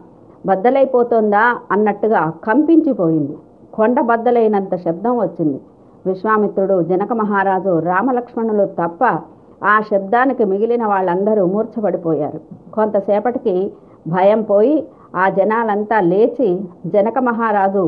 బద్దలైపోతుందా 0.46 1.58
అన్నట్టుగా 1.72 2.34
కంపించిపోయింది. 2.44 3.38
కొండ 3.74 4.02
బద్దలైనంత 4.02 4.76
శబ్దం 4.76 5.18
వచ్చింది. 5.18 5.60
విశ్వామిత్రుడు 6.06 6.82
జనక 6.82 7.14
మహారాజు 7.14 7.80
రామలక్ష్మణులు 7.80 8.66
తప్ప 8.66 9.20
ఆ 9.66 9.82
శబ్దానికి 9.92 10.44
మిగిలిన 10.44 10.86
వాళ్ళందరూ 10.86 11.46
మూర్ఛపడిపోయారు. 11.46 12.72
కొంతసేపటికి 12.72 13.72
భయం 14.16 14.42
పోయి 14.50 14.76
ఆ 15.22 15.26
జనాలంతా 15.38 15.98
లేచి 16.12 16.50
జనక 16.94 17.18
మహారాజు 17.30 17.84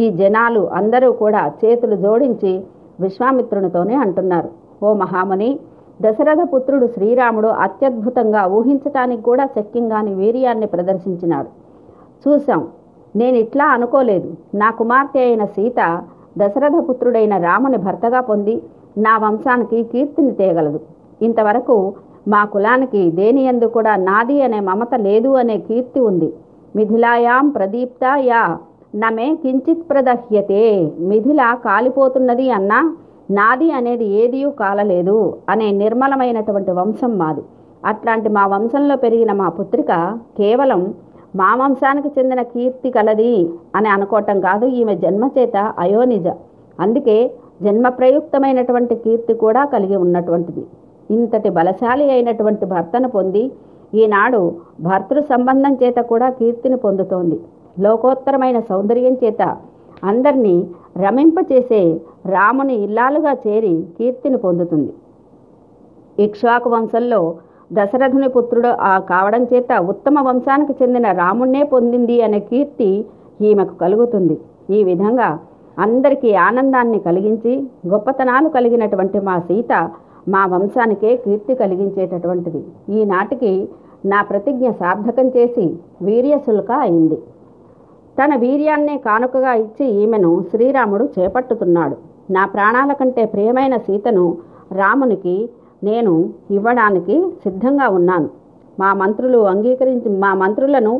ఈ 0.00 0.04
జనాలు 0.20 0.62
అందరూ 0.78 1.08
కూడా 1.22 1.42
చేతులు 1.60 1.96
జోడించి 2.04 2.52
విశ్వామిత్రునితోనే 3.04 3.96
అంటున్నారు. 4.04 4.50
ఓ 4.86 4.90
మహాముని 5.02 5.50
దశరథ 6.04 6.42
పుత్రుడు 6.52 6.86
శ్రీరాముడు 6.94 7.48
అత్యద్భుతంగా 7.64 8.42
ఊహించటానికి 8.56 9.22
కూడా 9.28 9.44
శక్యంగాని 9.56 10.12
వీర్యాన్ని 10.20 10.68
ప్రదర్శించినాడు. 10.74 11.50
చూశాం 12.22 12.62
నేను 13.20 13.36
ఇట్లా 13.44 13.66
అనుకోలేదు. 13.76 14.28
నా 14.62 14.68
కుమార్తె 14.80 15.20
అయిన 15.26 15.44
సీత 15.56 15.80
దశరథ 16.40 16.76
పుత్రుడైన 16.88 17.34
రాముని 17.46 17.78
భర్తగా 17.86 18.20
పొంది 18.30 18.54
నా 19.06 19.14
వంశానికి 19.24 19.78
కీర్తిని 19.92 20.32
తేగలదు. 20.40 20.80
ఇంతవరకు 21.26 21.76
మా 22.26 22.40
కులానికి 22.52 23.02
దేని 23.18 23.42
ఎందు 23.50 23.66
కూడా 23.76 23.92
నాది 24.08 24.36
అనే 24.46 24.60
మమత 24.68 24.94
లేదు 25.06 25.30
అనే 25.42 25.56
కీర్తి 25.68 26.00
ఉంది. 26.00 26.28
మిథిలాయాం 26.76 27.46
ప్రదీప్త 27.56 28.04
యా 28.30 28.42
నమే 29.02 29.28
కించిత్ 29.42 29.84
ప్రదహ్యతే. 29.90 30.64
మిథిల 31.10 31.42
కాలిపోతున్నది 31.66 32.46
అన్నా 32.56 32.80
నాది 33.38 33.68
అనేది 33.78 34.06
ఏదియూ 34.22 34.48
కాలలేదు 34.60 35.18
అనే 35.52 35.68
నిర్మలమైనటువంటి 35.82 36.72
వంశం 36.78 37.12
మాది. 37.18 37.42
అట్లాంటి 37.90 38.28
మా 38.36 38.44
వంశంలో 38.54 38.96
పెరిగిన 39.04 39.32
మా 39.42 39.48
పుత్రిక 39.58 39.92
కేవలం 40.38 40.82
మా 41.40 41.50
వంశానికి 41.60 42.08
చెందిన 42.16 42.42
కీర్తి 42.52 42.90
కలది 42.96 43.34
అని 43.76 43.88
అనుకోవటం 43.88 44.40
కాదు 44.46 44.66
ఈమె 44.80 44.94
జన్మచేత 45.04 45.56
అయోనిజ. 45.84 46.28
అందుకే 46.78 47.16
జన్మ 47.62 47.86
ప్రయుక్తమైనటువంటి 47.98 48.94
కీర్తి 49.04 49.34
కూడా 49.34 49.64
కలిగి 49.64 49.96
ఉన్నటువంటిది. 49.96 50.62
ఇంతటి 51.16 51.50
బలశాలి 51.58 52.06
అయినటువంటి 52.14 52.64
భర్తను 52.74 53.08
పొంది 53.16 53.42
ఈనాడు 54.00 54.40
భర్తృ 54.88 55.20
సంబంధం 55.32 55.72
చేత 55.82 55.98
కూడా 56.10 56.28
కీర్తిని 56.38 56.78
పొందుతోంది. 56.84 57.38
లోకోత్తరమైన 57.82 58.58
సౌందర్యం 58.70 59.14
చేత 59.22 59.42
అందరినీ 60.10 60.56
రమింపచేసే 61.04 61.82
రాముని 62.34 62.76
ఇల్లాలుగా 62.86 63.32
చేరి 63.44 63.74
కీర్తిని 63.98 64.38
పొందుతుంది. 64.44 64.92
ఇక్ష్వాకు 66.24 66.68
వంశంలో 66.74 67.20
దశరథుని 67.78 68.28
పుత్రుడు 68.36 68.70
ఆ 68.90 68.92
కావడం 69.10 69.42
చేత 69.50 69.72
ఉత్తమ 69.92 70.16
వంశానికి 70.28 70.74
చెందిన 70.80 71.06
రాముణ్ణే 71.22 71.62
పొందింది 71.74 72.16
అనే 72.26 72.40
కీర్తి 72.50 72.88
ఈమెకు 73.48 73.74
కలుగుతుంది. 73.82 74.36
ఈ 74.76 74.80
విధంగా 74.90 75.28
అందరికీ 75.84 76.30
ఆనందాన్ని 76.48 76.98
కలిగించి 77.06 77.52
గొప్పతనాలు 77.92 78.48
కలిగినటువంటి 78.56 79.18
మా 79.28 79.36
సీత 79.48 79.72
మా 80.32 80.42
వంశానికే 80.52 81.10
కీర్తి 81.24 81.52
కలిగించేటటువంటిది. 81.60 82.60
ఈనాటికి 82.96 83.52
నా 84.12 84.18
ప్రతిజ్ఞ 84.30 84.66
సార్థకం 84.80 85.26
చేసి 85.36 85.64
వీర్యశుల్క 86.06 86.70
అయింది. 86.86 87.18
తన 88.18 88.30
వీర్యాన్నే 88.44 88.96
కానుకగా 89.06 89.52
ఇచ్చి 89.64 89.86
ఈమెను 90.02 90.30
శ్రీరాముడు 90.50 91.04
చేపట్టుతున్నాడు. 91.16 91.96
నా 92.36 92.42
ప్రాణాల 92.54 92.92
కంటే 93.00 93.22
ప్రియమైన 93.34 93.74
సీతను 93.86 94.26
రామునికి 94.80 95.36
నేను 95.88 96.12
ఇవ్వడానికి 96.56 97.16
సిద్ధంగా 97.44 97.86
ఉన్నాను. 97.98 98.28
మా 98.78 98.90
మంత్రులు 99.00 99.38
అంగీకరించి 99.52 100.10
మా 100.24 100.32
మంత్రులను 100.42 100.92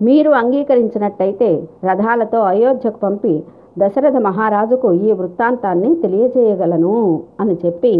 మీరు 0.00 0.30
అంగీకరించినట్టయితే 0.40 1.50
రథాలతో 1.88 2.40
అయోధ్యకు 2.52 2.98
పంపి 3.04 3.34
దశరథ 3.80 4.16
మహారాజుకు 4.26 4.88
ఈ 5.06 5.10
వృత్తాంతాన్ని 5.20 5.90
తెలియజేయగలను 6.02 6.96
అని 7.42 7.54
చెప్పి 7.64 7.92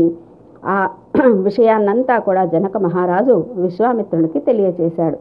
ఆ 0.66 0.90
విషయాన్నంతా 1.48 2.18
కూడా 2.18 2.44
జనక 2.44 2.76
మహారాజు 2.76 3.44
విశ్వామిత్రునికి 3.56 4.38
తెలియచేశాడు. 4.40 5.18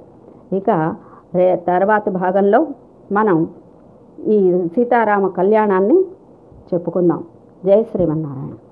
ఇక 0.56 0.70
రే 1.36 1.56
తర్వాతి 1.56 2.10
భాగంలో 2.10 2.68
మనం 3.12 3.38
ఈ 4.28 4.68
సీతారామ 4.76 5.28
కళ్యాణాన్ని 5.28 5.98
చెప్పుకుందాం. 6.74 7.24
జై 7.66 7.84
శ్రీమన్నారాయణ. 7.84 8.65